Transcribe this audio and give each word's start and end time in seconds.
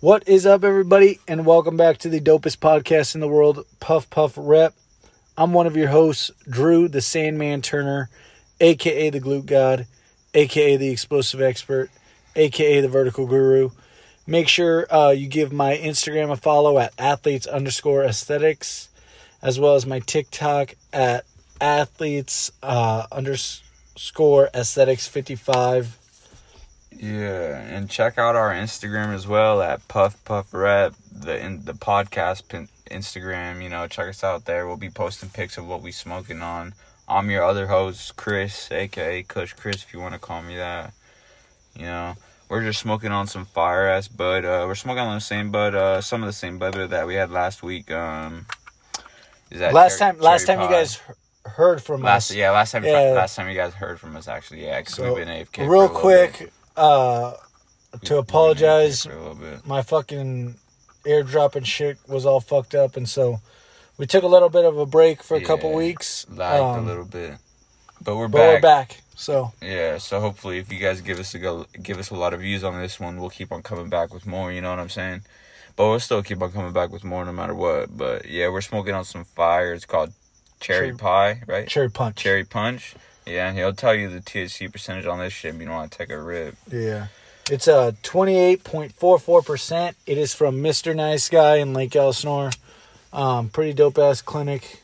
What 0.00 0.28
is 0.28 0.46
up, 0.46 0.62
everybody, 0.62 1.18
and 1.26 1.44
welcome 1.44 1.76
back 1.76 1.98
to 1.98 2.08
the 2.08 2.20
dopest 2.20 2.58
podcast 2.58 3.16
in 3.16 3.20
the 3.20 3.26
world, 3.26 3.66
Puff 3.80 4.08
Puff 4.10 4.34
Rep. 4.36 4.72
I'm 5.36 5.52
one 5.52 5.66
of 5.66 5.76
your 5.76 5.88
hosts, 5.88 6.30
Drew 6.48 6.86
the 6.86 7.00
Sandman 7.00 7.62
Turner, 7.62 8.08
aka 8.60 9.10
the 9.10 9.20
Glute 9.20 9.46
God, 9.46 9.88
aka 10.34 10.76
the 10.76 10.90
Explosive 10.90 11.42
Expert, 11.42 11.90
aka 12.36 12.80
the 12.80 12.86
Vertical 12.86 13.26
Guru. 13.26 13.70
Make 14.24 14.46
sure 14.46 14.86
uh, 14.88 15.10
you 15.10 15.26
give 15.26 15.52
my 15.52 15.76
Instagram 15.76 16.30
a 16.30 16.36
follow 16.36 16.78
at 16.78 16.92
athletes 16.96 17.48
underscore 17.48 18.04
aesthetics, 18.04 18.90
as 19.42 19.58
well 19.58 19.74
as 19.74 19.84
my 19.84 19.98
TikTok 19.98 20.74
at 20.92 21.24
athletes 21.60 22.52
uh, 22.62 23.06
underscore 23.10 24.48
aesthetics 24.54 25.08
55. 25.08 25.98
Yeah, 26.98 27.60
and 27.60 27.88
check 27.88 28.18
out 28.18 28.34
our 28.34 28.50
Instagram 28.50 29.14
as 29.14 29.26
well 29.26 29.62
at 29.62 29.86
Puff 29.86 30.22
Puff 30.24 30.52
Rep, 30.52 30.94
the 31.12 31.38
in, 31.38 31.64
the 31.64 31.72
podcast 31.72 32.48
pin, 32.48 32.68
Instagram. 32.90 33.62
You 33.62 33.68
know, 33.68 33.86
check 33.86 34.08
us 34.08 34.24
out 34.24 34.46
there. 34.46 34.66
We'll 34.66 34.76
be 34.76 34.90
posting 34.90 35.28
pics 35.28 35.56
of 35.56 35.66
what 35.68 35.80
we 35.80 35.92
smoking 35.92 36.42
on. 36.42 36.74
I'm 37.08 37.30
your 37.30 37.44
other 37.44 37.68
host, 37.68 38.16
Chris, 38.16 38.70
aka 38.72 39.22
Kush 39.22 39.52
Chris, 39.52 39.84
if 39.84 39.94
you 39.94 40.00
want 40.00 40.14
to 40.14 40.18
call 40.18 40.42
me 40.42 40.56
that. 40.56 40.92
You 41.76 41.84
know, 41.84 42.14
we're 42.48 42.64
just 42.64 42.80
smoking 42.80 43.12
on 43.12 43.28
some 43.28 43.44
fire 43.44 43.86
ass 43.86 44.08
bud. 44.08 44.44
Uh, 44.44 44.64
we're 44.66 44.74
smoking 44.74 45.04
on 45.04 45.14
the 45.14 45.20
same 45.20 45.52
bud, 45.52 45.76
uh, 45.76 46.00
some 46.00 46.22
of 46.22 46.26
the 46.26 46.32
same 46.32 46.58
bud 46.58 46.74
that 46.74 47.06
we 47.06 47.14
had 47.14 47.30
last 47.30 47.62
week. 47.62 47.92
Um, 47.92 48.46
is 49.50 49.60
that 49.60 49.72
last 49.72 49.98
cherry, 49.98 50.14
time? 50.14 50.20
Last 50.20 50.46
time 50.46 50.58
pie. 50.58 50.64
you 50.64 50.70
guys 50.70 51.00
heard 51.44 51.80
from 51.80 52.02
last, 52.02 52.32
us. 52.32 52.36
Yeah, 52.36 52.50
last 52.50 52.72
time. 52.72 52.84
Yeah. 52.84 53.12
Last 53.12 53.36
time 53.36 53.48
you 53.48 53.54
guys 53.54 53.72
heard 53.72 54.00
from 54.00 54.16
us, 54.16 54.26
actually, 54.26 54.64
yeah, 54.64 54.80
because 54.80 54.94
so, 54.94 55.14
we've 55.14 55.24
been 55.24 55.46
AFK. 55.46 55.68
Real 55.68 55.88
quick, 55.88 56.52
uh, 56.78 57.34
to 58.04 58.18
apologize. 58.18 59.06
My 59.66 59.82
fucking 59.82 60.54
airdrop 61.04 61.56
and 61.56 61.66
shit 61.66 61.98
was 62.06 62.24
all 62.24 62.40
fucked 62.40 62.74
up, 62.74 62.96
and 62.96 63.08
so 63.08 63.40
we 63.98 64.06
took 64.06 64.22
a 64.22 64.28
little 64.28 64.48
bit 64.48 64.64
of 64.64 64.78
a 64.78 64.86
break 64.86 65.22
for 65.22 65.36
a 65.36 65.40
yeah, 65.40 65.46
couple 65.46 65.72
weeks. 65.72 66.26
Lagged 66.30 66.78
um, 66.78 66.84
a 66.84 66.88
little 66.88 67.04
bit, 67.04 67.34
but 68.02 68.16
we're 68.16 68.28
but 68.28 68.38
back. 68.38 68.54
we're 68.54 68.60
back. 68.60 69.00
So 69.16 69.52
yeah, 69.60 69.98
so 69.98 70.20
hopefully, 70.20 70.58
if 70.58 70.72
you 70.72 70.78
guys 70.78 71.00
give 71.00 71.18
us 71.18 71.34
a 71.34 71.38
go, 71.38 71.66
give 71.82 71.98
us 71.98 72.10
a 72.10 72.14
lot 72.14 72.32
of 72.32 72.40
views 72.40 72.62
on 72.62 72.80
this 72.80 73.00
one, 73.00 73.18
we'll 73.20 73.30
keep 73.30 73.50
on 73.50 73.62
coming 73.62 73.88
back 73.88 74.14
with 74.14 74.26
more. 74.26 74.52
You 74.52 74.60
know 74.60 74.70
what 74.70 74.78
I'm 74.78 74.88
saying? 74.88 75.22
But 75.74 75.88
we'll 75.88 76.00
still 76.00 76.22
keep 76.22 76.40
on 76.42 76.52
coming 76.52 76.72
back 76.72 76.90
with 76.90 77.04
more 77.04 77.24
no 77.24 77.32
matter 77.32 77.54
what. 77.54 77.96
But 77.96 78.28
yeah, 78.28 78.48
we're 78.48 78.60
smoking 78.60 78.94
on 78.94 79.04
some 79.04 79.24
fire. 79.24 79.72
It's 79.72 79.84
called 79.84 80.12
cherry, 80.60 80.88
cherry 80.88 80.98
pie, 80.98 81.42
right? 81.46 81.68
Cherry 81.68 81.90
punch. 81.90 82.16
Cherry 82.16 82.44
punch. 82.44 82.94
Yeah, 83.28 83.52
he'll 83.52 83.74
tell 83.74 83.94
you 83.94 84.08
the 84.08 84.20
THC 84.20 84.72
percentage 84.72 85.04
on 85.04 85.18
this 85.18 85.34
shit. 85.34 85.54
If 85.54 85.60
you 85.60 85.66
don't 85.66 85.74
want 85.74 85.92
to 85.92 85.98
take 85.98 86.10
a 86.10 86.20
rip. 86.20 86.56
Yeah, 86.72 87.08
it's 87.50 87.68
a 87.68 87.94
twenty 88.02 88.36
eight 88.36 88.64
point 88.64 88.92
four 88.92 89.18
four 89.18 89.42
percent. 89.42 89.96
It 90.06 90.16
is 90.16 90.34
from 90.34 90.62
Mister 90.62 90.94
Nice 90.94 91.28
Guy 91.28 91.56
in 91.56 91.74
Lake 91.74 91.94
Elsinore. 91.94 92.50
Um, 93.12 93.50
pretty 93.50 93.74
dope 93.74 93.98
ass 93.98 94.22
clinic. 94.22 94.82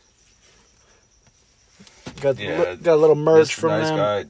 Got 2.20 2.38
yeah, 2.38 2.74
got 2.74 2.94
a 2.94 2.96
little 2.96 3.16
merch 3.16 3.56
Mr. 3.56 3.60
from 3.60 3.70
nice 3.70 3.88
them. 3.88 3.96
Guy. 3.96 4.24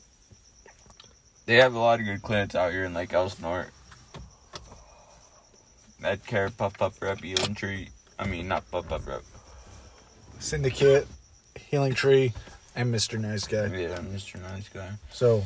They 1.47 1.57
have 1.57 1.75
a 1.75 1.79
lot 1.79 1.99
of 1.99 2.07
good 2.07 2.23
clinics 2.23 2.55
out 2.55 2.71
here 2.71 2.85
in 2.85 2.95
Lake 2.95 3.13
Elsinore. 3.13 3.67
Medcare, 6.01 6.57
Puff 6.57 6.79
Puff 6.79 7.03
Rep, 7.03 7.21
Healing 7.21 7.55
Tree. 7.55 7.89
I 8.19 8.27
mean, 8.27 8.47
not 8.47 8.71
Puff 8.71 8.89
Puff 8.89 9.07
Rep. 9.09 9.23
Syndicate, 10.39 11.07
Healing 11.59 11.95
Tree 11.95 12.33
and 12.75 12.95
Mr. 12.95 13.19
Nice 13.19 13.47
Guy. 13.47 13.67
Yeah, 13.67 13.99
Mr. 13.99 14.41
Nice 14.43 14.69
Guy. 14.69 14.91
So. 15.11 15.45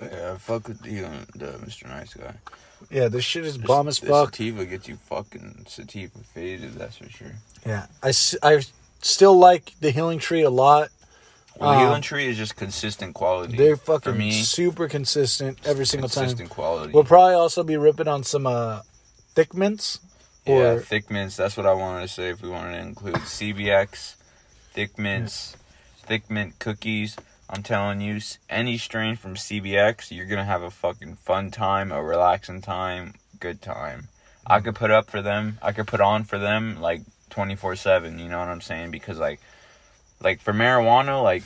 Yeah, 0.00 0.36
fuck 0.38 0.68
with 0.68 0.82
the, 0.82 1.04
uh, 1.04 1.10
the 1.34 1.46
Mr. 1.58 1.86
Nice 1.88 2.14
Guy. 2.14 2.34
Yeah, 2.90 3.08
this 3.08 3.24
shit 3.24 3.44
is 3.44 3.58
bomb 3.58 3.88
as 3.88 3.98
fuck. 3.98 4.34
Sativa 4.34 4.64
gets 4.64 4.88
you 4.88 4.96
fucking 4.96 5.66
sativa 5.68 6.18
faded, 6.34 6.74
that's 6.74 6.96
for 6.96 7.10
sure. 7.10 7.32
Yeah, 7.66 7.86
I, 8.02 8.12
I 8.42 8.62
still 9.02 9.38
like 9.38 9.74
the 9.80 9.90
Healing 9.90 10.18
Tree 10.18 10.42
a 10.42 10.50
lot. 10.50 10.88
Well, 11.58 11.72
the 11.72 11.76
um, 11.76 11.86
Healing 11.86 12.02
Tree 12.02 12.26
is 12.26 12.38
just 12.38 12.56
consistent 12.56 13.14
quality. 13.14 13.56
They're 13.56 13.76
fucking 13.76 14.16
me, 14.16 14.32
super 14.32 14.88
consistent 14.88 15.58
every 15.66 15.84
single 15.84 16.08
consistent 16.08 16.38
time. 16.38 16.46
Consistent 16.46 16.50
quality. 16.50 16.92
We'll 16.92 17.04
probably 17.04 17.34
also 17.34 17.62
be 17.62 17.76
ripping 17.76 18.08
on 18.08 18.22
some 18.22 18.46
uh, 18.46 18.80
thick 19.34 19.54
mints. 19.54 20.00
Or... 20.46 20.62
Yeah, 20.62 20.78
thick 20.78 21.10
mints. 21.10 21.36
That's 21.36 21.58
what 21.58 21.66
I 21.66 21.74
wanted 21.74 22.02
to 22.02 22.08
say. 22.08 22.30
If 22.30 22.40
we 22.40 22.48
wanted 22.48 22.78
to 22.78 22.78
include 22.78 23.16
CBX, 23.16 24.14
thick 24.72 24.98
mints, 24.98 25.56
thick 26.06 26.30
mint 26.30 26.58
cookies. 26.58 27.16
I'm 27.48 27.62
telling 27.62 28.00
you, 28.00 28.20
any 28.48 28.78
strain 28.78 29.16
from 29.16 29.34
CBX, 29.34 30.10
you're 30.14 30.26
gonna 30.26 30.44
have 30.44 30.62
a 30.62 30.70
fucking 30.70 31.16
fun 31.16 31.50
time, 31.50 31.90
a 31.90 32.02
relaxing 32.02 32.60
time, 32.60 33.14
good 33.40 33.60
time. 33.60 34.08
I 34.46 34.60
mm. 34.60 34.64
could 34.64 34.76
put 34.76 34.90
up 34.90 35.10
for 35.10 35.20
them. 35.20 35.58
I 35.60 35.72
could 35.72 35.86
put 35.86 36.00
on 36.00 36.24
for 36.24 36.38
them 36.38 36.80
like 36.80 37.02
24 37.30 37.76
seven. 37.76 38.18
You 38.18 38.28
know 38.28 38.38
what 38.38 38.48
I'm 38.48 38.60
saying? 38.60 38.90
Because 38.90 39.18
like, 39.18 39.40
like 40.20 40.40
for 40.40 40.52
marijuana, 40.52 41.22
like 41.22 41.42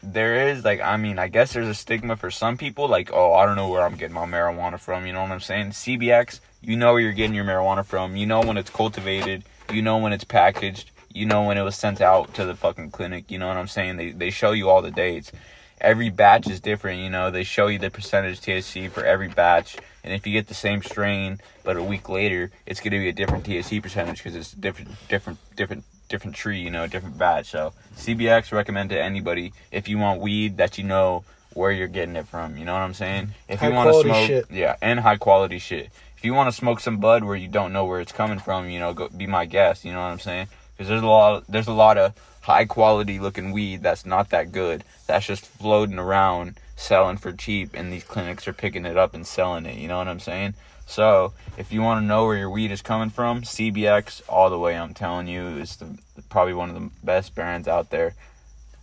there 0.00 0.48
is 0.48 0.64
like 0.64 0.80
I 0.80 0.96
mean 0.96 1.18
I 1.18 1.26
guess 1.26 1.52
there's 1.52 1.66
a 1.66 1.74
stigma 1.74 2.16
for 2.16 2.30
some 2.30 2.56
people 2.56 2.86
like 2.86 3.10
oh 3.12 3.34
I 3.34 3.44
don't 3.44 3.56
know 3.56 3.68
where 3.68 3.82
I'm 3.82 3.96
getting 3.96 4.14
my 4.14 4.26
marijuana 4.26 4.78
from. 4.78 5.06
You 5.06 5.12
know 5.12 5.22
what 5.22 5.32
I'm 5.32 5.40
saying? 5.40 5.70
CBX, 5.70 6.40
you 6.62 6.76
know 6.76 6.92
where 6.92 7.00
you're 7.00 7.12
getting 7.12 7.34
your 7.34 7.44
marijuana 7.44 7.84
from. 7.84 8.16
You 8.16 8.26
know 8.26 8.40
when 8.40 8.56
it's 8.56 8.70
cultivated. 8.70 9.44
You 9.72 9.82
know 9.82 9.98
when 9.98 10.12
it's 10.12 10.24
packaged 10.24 10.92
you 11.18 11.26
know 11.26 11.42
when 11.42 11.58
it 11.58 11.62
was 11.62 11.74
sent 11.74 12.00
out 12.00 12.32
to 12.34 12.44
the 12.44 12.54
fucking 12.54 12.90
clinic 12.92 13.30
you 13.30 13.38
know 13.38 13.48
what 13.48 13.56
i'm 13.56 13.66
saying? 13.66 13.96
They, 13.96 14.12
they 14.12 14.30
show 14.30 14.52
you 14.52 14.70
all 14.70 14.82
the 14.82 14.90
dates. 14.90 15.32
Every 15.80 16.10
batch 16.10 16.48
is 16.48 16.60
different 16.60 17.00
you 17.00 17.10
know? 17.10 17.30
They 17.30 17.44
show 17.44 17.66
you 17.66 17.78
the 17.78 17.90
percentage 17.90 18.40
thc 18.40 18.90
for 18.90 19.04
every 19.04 19.28
batch 19.28 19.76
and 20.04 20.14
if 20.14 20.26
you 20.26 20.32
get 20.32 20.46
the 20.46 20.54
same 20.54 20.82
strain 20.82 21.40
but 21.64 21.76
a 21.76 21.82
week 21.82 22.08
later 22.08 22.50
it's 22.66 22.80
going 22.80 22.92
to 22.92 22.98
be 23.00 23.08
a 23.08 23.12
different 23.12 23.44
thc 23.44 23.82
percentage 23.82 24.18
because 24.18 24.36
it's 24.36 24.52
different 24.52 24.90
different 25.08 25.38
different 25.56 25.84
different 26.08 26.36
tree 26.36 26.60
you 26.60 26.70
know 26.70 26.86
different 26.86 27.18
batch. 27.18 27.50
So 27.50 27.72
cbx 27.96 28.52
recommend 28.52 28.90
to 28.90 29.02
anybody 29.02 29.52
if 29.72 29.88
you 29.88 29.98
want 29.98 30.20
weed 30.20 30.56
that 30.58 30.78
you 30.78 30.84
know 30.84 31.24
where 31.54 31.72
you're 31.72 31.88
getting 31.88 32.14
it 32.14 32.28
from 32.28 32.56
you 32.56 32.64
know 32.64 32.74
what 32.74 32.82
i'm 32.82 32.94
saying? 32.94 33.30
If 33.48 33.58
high 33.58 33.68
you 33.68 33.74
want 33.74 33.92
to 33.92 34.00
smoke 34.02 34.26
shit. 34.26 34.50
yeah 34.50 34.76
and 34.80 35.00
high 35.00 35.16
quality 35.16 35.58
shit. 35.58 35.90
If 36.16 36.24
you 36.24 36.34
want 36.34 36.50
to 36.50 36.56
smoke 36.56 36.80
some 36.80 36.98
bud 36.98 37.22
where 37.22 37.36
you 37.36 37.46
don't 37.46 37.72
know 37.72 37.84
where 37.84 38.00
it's 38.00 38.12
coming 38.12 38.38
from 38.38 38.68
you 38.70 38.78
know 38.78 38.94
go 38.94 39.08
be 39.08 39.26
my 39.26 39.44
guest 39.44 39.84
you 39.84 39.92
know 39.92 40.00
what 40.00 40.12
i'm 40.14 40.18
saying 40.18 40.48
because 40.78 40.88
there's 40.88 41.02
a 41.02 41.06
lot 41.06 41.44
there's 41.48 41.66
a 41.66 41.72
lot 41.72 41.98
of 41.98 42.14
high 42.42 42.64
quality 42.64 43.18
looking 43.18 43.52
weed 43.52 43.82
that's 43.82 44.06
not 44.06 44.30
that 44.30 44.52
good 44.52 44.84
that's 45.06 45.26
just 45.26 45.44
floating 45.44 45.98
around 45.98 46.58
selling 46.76 47.16
for 47.16 47.32
cheap 47.32 47.70
and 47.74 47.92
these 47.92 48.04
clinics 48.04 48.46
are 48.46 48.52
picking 48.52 48.86
it 48.86 48.96
up 48.96 49.12
and 49.12 49.26
selling 49.26 49.66
it 49.66 49.76
you 49.76 49.88
know 49.88 49.98
what 49.98 50.08
i'm 50.08 50.20
saying 50.20 50.54
so 50.86 51.32
if 51.58 51.72
you 51.72 51.82
want 51.82 52.00
to 52.00 52.06
know 52.06 52.24
where 52.24 52.36
your 52.36 52.48
weed 52.48 52.70
is 52.70 52.80
coming 52.80 53.10
from 53.10 53.42
cbx 53.42 54.22
all 54.28 54.48
the 54.48 54.58
way 54.58 54.78
i'm 54.78 54.94
telling 54.94 55.26
you 55.26 55.42
is 55.48 55.76
the, 55.76 55.98
probably 56.30 56.54
one 56.54 56.70
of 56.70 56.74
the 56.76 56.90
best 57.02 57.34
brands 57.34 57.66
out 57.66 57.90
there 57.90 58.14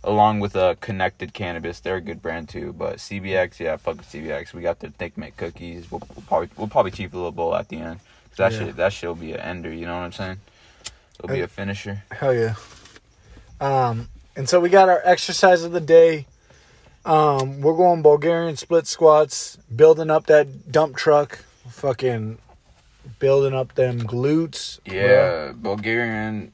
along 0.04 0.38
with 0.38 0.54
a 0.54 0.60
uh, 0.60 0.74
connected 0.74 1.32
cannabis 1.32 1.80
they're 1.80 1.96
a 1.96 2.00
good 2.00 2.20
brand 2.20 2.48
too 2.48 2.72
but 2.74 2.98
cbx 2.98 3.58
yeah 3.58 3.76
fuck 3.76 3.96
with 3.96 4.06
cbx 4.06 4.52
we 4.52 4.60
got 4.60 4.78
the 4.80 4.90
thick 4.90 5.16
mint 5.16 5.36
cookies 5.36 5.90
we'll, 5.90 6.02
we'll 6.14 6.24
probably 6.28 6.48
we'll 6.56 6.68
probably 6.68 6.92
cheap 6.92 7.12
a 7.14 7.16
little 7.16 7.32
bowl 7.32 7.54
at 7.56 7.68
the 7.70 7.78
end 7.78 7.98
that 8.36 8.52
yeah. 8.52 8.58
shit 8.58 8.76
that 8.76 8.92
shit 8.92 9.08
will 9.08 9.16
be 9.16 9.32
an 9.32 9.40
ender 9.40 9.72
you 9.72 9.86
know 9.86 9.94
what 9.94 10.04
i'm 10.04 10.12
saying 10.12 10.36
It'll 11.18 11.34
be 11.34 11.40
a 11.40 11.48
finisher. 11.48 12.02
Hell 12.10 12.34
yeah. 12.34 12.54
Um, 13.60 14.08
and 14.36 14.48
so 14.48 14.60
we 14.60 14.68
got 14.68 14.88
our 14.88 15.00
exercise 15.04 15.62
of 15.62 15.72
the 15.72 15.80
day. 15.80 16.26
Um, 17.04 17.60
we're 17.60 17.76
going 17.76 18.02
Bulgarian 18.02 18.56
split 18.56 18.86
squats, 18.86 19.56
building 19.74 20.10
up 20.10 20.26
that 20.26 20.70
dump 20.70 20.96
truck, 20.96 21.38
fucking 21.68 22.38
building 23.18 23.54
up 23.54 23.74
them 23.74 24.00
glutes. 24.00 24.80
Yeah, 24.84 25.52
bro. 25.52 25.76
Bulgarian, 25.76 26.52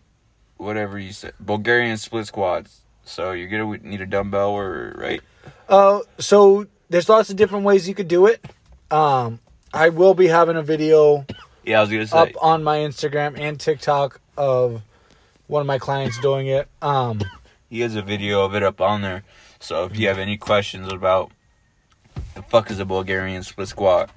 whatever 0.59 0.99
you 0.99 1.13
say, 1.13 1.33
Bulgarian 1.41 1.97
split 1.97 2.27
squats. 2.27 2.83
So 3.05 3.33
you're 3.33 3.49
gonna 3.49 3.79
need 3.79 4.01
a 4.01 4.07
dumbbell, 4.07 4.51
or 4.51 4.95
right? 4.97 5.21
Uh, 5.69 6.01
so 6.19 6.67
there's 6.89 7.09
lots 7.09 7.31
of 7.31 7.37
different 7.37 7.65
ways 7.65 7.89
you 7.89 7.95
could 7.95 8.09
do 8.09 8.27
it. 8.27 8.45
Um, 8.91 9.41
I 9.75 9.89
will 9.89 10.15
be 10.15 10.29
having 10.29 10.57
a 10.57 10.63
video. 10.63 11.27
Yeah, 11.65 11.79
I 11.79 11.81
was 11.81 11.91
gonna 11.91 12.07
say 12.07 12.17
up 12.17 12.29
on 12.41 12.63
my 12.63 12.79
Instagram 12.79 13.39
and 13.39 13.59
TikTok 13.59 14.21
of 14.37 14.83
one 15.47 15.61
of 15.61 15.67
my 15.67 15.79
clients 15.79 16.19
doing 16.21 16.47
it. 16.47 16.69
Um, 16.81 17.21
he 17.69 17.81
has 17.81 17.97
a 17.97 18.03
video 18.03 18.45
of 18.45 18.55
it 18.55 18.63
up 18.63 18.81
on 18.81 19.03
there. 19.03 19.25
So 19.61 19.85
if 19.85 19.97
you 19.97 20.09
have 20.09 20.19
any 20.19 20.37
questions 20.37 20.93
about 20.93 21.31
the 22.35 22.43
fuck 22.43 22.71
is 22.71 22.79
a 22.79 22.85
Bulgarian 22.85 23.43
split 23.43 23.69
squat, 23.69 24.11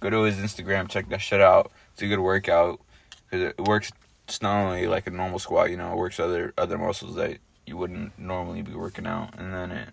go 0.00 0.10
to 0.10 0.22
his 0.22 0.36
Instagram, 0.36 0.88
check 0.88 1.08
that 1.08 1.20
shit 1.20 1.40
out. 1.40 1.72
It's 1.92 2.02
a 2.02 2.06
good 2.06 2.20
workout 2.20 2.80
because 3.24 3.52
it 3.56 3.60
works. 3.60 3.92
It's 4.28 4.40
not 4.40 4.64
only 4.64 4.86
like 4.86 5.06
a 5.06 5.10
normal 5.10 5.38
squat, 5.38 5.70
you 5.70 5.76
know, 5.76 5.92
it 5.92 5.96
works 5.96 6.20
other 6.20 6.54
other 6.56 6.78
muscles 6.78 7.16
that 7.16 7.38
you 7.66 7.76
wouldn't 7.76 8.18
normally 8.18 8.62
be 8.62 8.72
working 8.74 9.06
out, 9.06 9.38
and 9.38 9.52
then 9.52 9.70
it. 9.72 9.88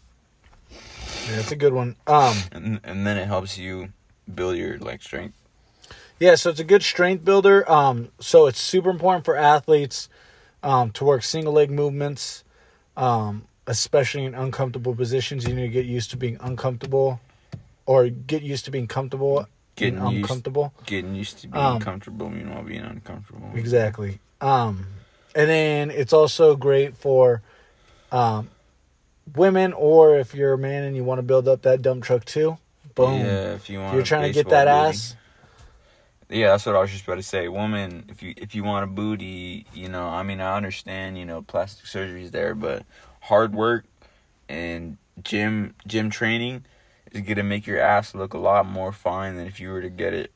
Yeah, 0.71 1.39
it's 1.39 1.51
a 1.51 1.55
good 1.55 1.73
one. 1.73 1.95
Um, 2.07 2.37
and 2.51 2.79
and 2.83 3.07
then 3.07 3.17
it 3.17 3.27
helps 3.27 3.57
you 3.57 3.89
build 4.33 4.57
your 4.57 4.77
like 4.77 5.01
strength 5.01 5.35
yeah, 6.19 6.35
so 6.35 6.49
it's 6.49 6.59
a 6.59 6.63
good 6.63 6.83
strength 6.83 7.23
builder. 7.23 7.69
Um, 7.71 8.09
so 8.19 8.47
it's 8.47 8.59
super 8.59 8.89
important 8.89 9.25
for 9.25 9.35
athletes 9.35 10.09
um, 10.63 10.91
to 10.91 11.05
work 11.05 11.23
single 11.23 11.53
leg 11.53 11.71
movements, 11.71 12.43
um, 12.97 13.45
especially 13.67 14.25
in 14.25 14.35
uncomfortable 14.35 14.95
positions. 14.95 15.47
You 15.47 15.53
need 15.55 15.63
to 15.63 15.69
get 15.69 15.85
used 15.85 16.11
to 16.11 16.17
being 16.17 16.37
uncomfortable, 16.41 17.19
or 17.85 18.09
get 18.09 18.41
used 18.41 18.65
to 18.65 18.71
being 18.71 18.87
comfortable 18.87 19.47
Getting 19.75 19.97
and 19.99 20.11
used- 20.11 20.23
uncomfortable. 20.25 20.73
Getting 20.85 21.15
used 21.15 21.39
to 21.39 21.47
being 21.47 21.63
Um, 21.63 21.79
comfortable, 21.79 22.29
meanwhile 22.29 22.63
being 22.63 22.81
uncomfortable. 22.81 23.49
Exactly. 23.55 24.19
Um, 24.41 24.87
and 25.35 25.49
then 25.49 25.91
it's 25.91 26.11
also 26.13 26.55
great 26.55 26.97
for 26.97 27.41
um, 28.11 28.49
women, 29.35 29.71
or 29.73 30.17
if 30.17 30.33
you're 30.33 30.53
a 30.53 30.57
man 30.57 30.83
and 30.83 30.95
you 30.95 31.03
want 31.03 31.19
to 31.19 31.23
build 31.23 31.47
up 31.47 31.61
that 31.61 31.81
dump 31.81 32.03
truck 32.03 32.25
too. 32.25 32.57
Boom. 32.95 33.19
Yeah, 33.21 33.53
if 33.53 33.69
you 33.69 33.79
want. 33.79 33.93
You're 33.93 34.03
trying 34.03 34.23
to 34.23 34.33
get 34.33 34.49
that 34.49 34.67
ass. 34.67 35.15
Yeah, 36.29 36.49
that's 36.51 36.65
what 36.65 36.75
I 36.75 36.79
was 36.81 36.91
just 36.91 37.03
about 37.05 37.15
to 37.15 37.23
say. 37.23 37.47
Woman, 37.47 38.05
if 38.09 38.21
you 38.21 38.33
if 38.37 38.53
you 38.53 38.63
want 38.63 38.83
a 38.83 38.87
booty, 38.87 39.65
you 39.73 39.89
know, 39.89 40.07
I 40.07 40.21
mean, 40.23 40.39
I 40.41 40.55
understand, 40.55 41.17
you 41.17 41.25
know, 41.25 41.41
plastic 41.41 41.87
surgery 41.87 42.23
is 42.23 42.31
there, 42.31 42.53
but 42.53 42.83
hard 43.21 43.53
work 43.55 43.85
and 44.47 44.97
gym 45.23 45.75
gym 45.87 46.09
training 46.09 46.65
is 47.11 47.21
gonna 47.21 47.43
make 47.43 47.65
your 47.67 47.79
ass 47.81 48.13
look 48.15 48.33
a 48.33 48.37
lot 48.37 48.65
more 48.67 48.91
fine 48.91 49.35
than 49.35 49.47
if 49.47 49.59
you 49.59 49.69
were 49.71 49.81
to 49.81 49.89
get 49.89 50.13
it 50.13 50.31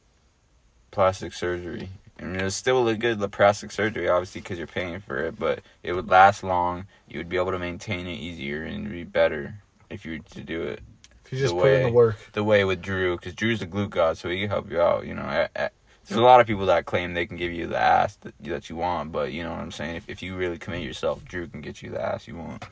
plastic 0.91 1.33
surgery. 1.33 1.89
I 2.19 2.23
mean, 2.25 2.35
it 2.39 2.43
would 2.43 2.53
still 2.53 2.83
look 2.83 2.99
good, 2.99 3.19
the 3.19 3.29
plastic 3.29 3.71
surgery, 3.71 4.07
obviously, 4.07 4.41
because 4.41 4.57
you're 4.57 4.67
paying 4.67 4.99
for 4.99 5.17
it, 5.17 5.37
but 5.39 5.61
it 5.83 5.93
would 5.93 6.09
last 6.09 6.43
long. 6.43 6.85
You 7.07 7.19
would 7.19 7.29
be 7.29 7.37
able 7.37 7.51
to 7.51 7.59
maintain 7.59 8.07
it 8.07 8.13
easier 8.17 8.63
and 8.63 8.89
be 8.89 9.03
better 9.03 9.55
if 9.89 10.05
you 10.05 10.13
were 10.13 10.19
to 10.19 10.41
do 10.43 10.61
it 10.63 10.81
If 11.25 11.33
you 11.33 11.39
just 11.39 11.55
the 11.55 11.61
put 11.61 11.71
in 11.71 11.83
the 11.83 11.89
work. 11.89 12.17
the 12.33 12.43
way 12.43 12.63
with 12.65 12.81
Drew, 12.81 13.15
because 13.17 13.33
Drew's 13.35 13.61
a 13.61 13.67
glute 13.67 13.89
god, 13.89 14.17
so 14.17 14.29
he 14.29 14.39
can 14.41 14.49
help 14.49 14.71
you 14.71 14.79
out. 14.81 15.05
You 15.05 15.15
know, 15.15 15.23
I, 15.23 15.49
I, 15.55 15.69
there's 16.07 16.19
a 16.19 16.23
lot 16.23 16.39
of 16.41 16.47
people 16.47 16.65
that 16.67 16.85
claim 16.85 17.13
they 17.13 17.25
can 17.25 17.37
give 17.37 17.51
you 17.53 17.67
the 17.67 17.77
ass 17.77 18.17
that, 18.17 18.33
that 18.41 18.69
you 18.69 18.75
want, 18.75 19.11
but 19.11 19.31
you 19.31 19.43
know 19.43 19.51
what 19.51 19.59
I'm 19.59 19.71
saying. 19.71 19.95
If, 19.95 20.09
if 20.09 20.21
you 20.23 20.35
really 20.35 20.57
commit 20.57 20.81
yourself, 20.83 21.23
Drew 21.25 21.47
can 21.47 21.61
get 21.61 21.81
you 21.81 21.89
the 21.91 22.01
ass 22.01 22.27
you 22.27 22.35
want. 22.35 22.63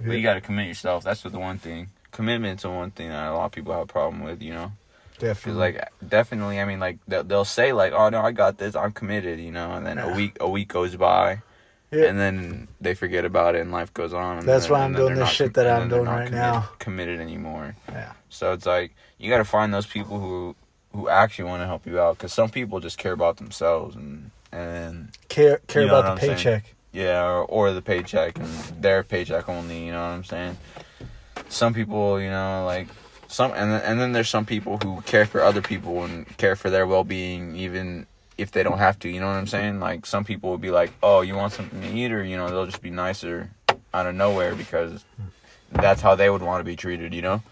But 0.00 0.12
you 0.16 0.22
got 0.22 0.34
to 0.34 0.40
commit 0.42 0.66
yourself. 0.68 1.04
That's 1.04 1.22
the 1.22 1.30
one 1.38 1.56
thing. 1.58 1.88
Commitment's 2.12 2.64
the 2.64 2.70
one 2.70 2.90
thing 2.90 3.08
that 3.08 3.28
a 3.28 3.34
lot 3.34 3.46
of 3.46 3.52
people 3.52 3.72
have 3.72 3.82
a 3.82 3.86
problem 3.86 4.22
with. 4.22 4.42
You 4.42 4.52
know, 4.54 4.72
Definitely. 5.18 5.60
like 5.72 5.88
definitely, 6.06 6.60
I 6.60 6.66
mean, 6.66 6.80
like 6.80 6.98
they'll, 7.08 7.24
they'll 7.24 7.44
say 7.46 7.72
like, 7.72 7.92
"Oh 7.94 8.10
no, 8.10 8.20
I 8.20 8.32
got 8.32 8.58
this. 8.58 8.76
I'm 8.76 8.92
committed." 8.92 9.40
You 9.40 9.52
know, 9.52 9.72
and 9.72 9.86
then 9.86 9.98
a 9.98 10.14
week 10.14 10.36
a 10.40 10.48
week 10.48 10.68
goes 10.68 10.96
by. 10.96 11.40
Yeah. 11.92 12.06
And 12.06 12.18
then 12.18 12.68
they 12.80 12.94
forget 12.94 13.24
about 13.24 13.54
it, 13.54 13.60
and 13.60 13.70
life 13.72 13.94
goes 13.94 14.12
on. 14.12 14.38
And 14.38 14.48
That's 14.48 14.64
then- 14.64 14.72
why 14.72 14.80
I'm 14.82 14.92
doing 14.92 15.14
this 15.14 15.30
shit 15.30 15.54
com- 15.54 15.64
that 15.64 15.80
I'm 15.80 15.88
doing 15.88 16.04
right 16.04 16.26
committed- 16.26 16.32
now. 16.34 16.68
Committed 16.80 17.20
anymore. 17.20 17.76
yeah. 17.88 18.12
So 18.28 18.52
it's 18.52 18.66
like 18.66 18.94
you 19.18 19.30
got 19.30 19.38
to 19.38 19.44
find 19.44 19.72
those 19.72 19.86
people 19.86 20.18
who 20.18 20.56
who 20.96 21.08
actually 21.08 21.44
want 21.44 21.62
to 21.62 21.66
help 21.66 21.86
you 21.86 22.00
out 22.00 22.16
because 22.18 22.32
some 22.32 22.48
people 22.50 22.80
just 22.80 22.98
care 22.98 23.12
about 23.12 23.36
themselves 23.36 23.94
and 23.96 24.30
and 24.52 25.10
Care 25.28 25.60
care 25.66 25.82
You 25.82 25.88
know 25.88 25.98
about 25.98 26.04
the 26.06 26.10
I'm 26.12 26.18
saying? 26.18 26.36
paycheck. 26.36 26.74
yeah 26.92 27.22
or, 27.24 27.44
or 27.44 27.72
the 27.72 27.82
paycheck 27.82 28.38
and 28.38 28.48
their 28.82 29.02
paycheck 29.02 29.48
only. 29.48 29.84
You 29.86 29.92
know 29.92 30.00
what 30.00 30.14
I'm 30.14 30.24
saying? 30.24 30.56
Some 31.48 31.74
people, 31.74 32.20
you 32.20 32.30
know, 32.30 32.64
like 32.64 32.88
some 33.28 33.52
and 33.52 33.70
then, 33.72 33.82
and 33.82 34.00
then 34.00 34.12
there's 34.12 34.28
some 34.30 34.46
people 34.46 34.78
who 34.82 35.00
care 35.02 35.26
for 35.26 35.42
other 35.42 35.60
people 35.62 36.04
and 36.04 36.26
care 36.38 36.56
for 36.56 36.70
their 36.70 36.86
well 36.86 37.04
being 37.04 37.54
even 37.56 38.06
if 38.38 38.50
they 38.52 38.62
don't 38.62 38.78
have 38.78 38.98
to. 39.00 39.08
You 39.08 39.20
know 39.20 39.26
what 39.26 39.34
I'm 39.34 39.46
saying? 39.46 39.80
Like 39.80 40.06
some 40.06 40.24
people 40.24 40.50
would 40.50 40.60
be 40.60 40.70
like, 40.70 40.92
oh, 41.02 41.20
you 41.22 41.34
want 41.34 41.52
something 41.52 41.80
to 41.80 41.88
eat, 41.88 42.12
or 42.12 42.22
you 42.24 42.36
know, 42.36 42.48
they'll 42.48 42.66
just 42.66 42.82
be 42.82 42.90
nicer 42.90 43.50
out 43.94 44.06
of 44.06 44.14
nowhere 44.14 44.54
because 44.54 45.04
that's 45.72 46.00
how 46.02 46.14
they 46.14 46.30
would 46.30 46.42
want 46.42 46.60
to 46.60 46.64
be 46.64 46.76
treated. 46.76 47.14
You 47.14 47.22
know. 47.22 47.42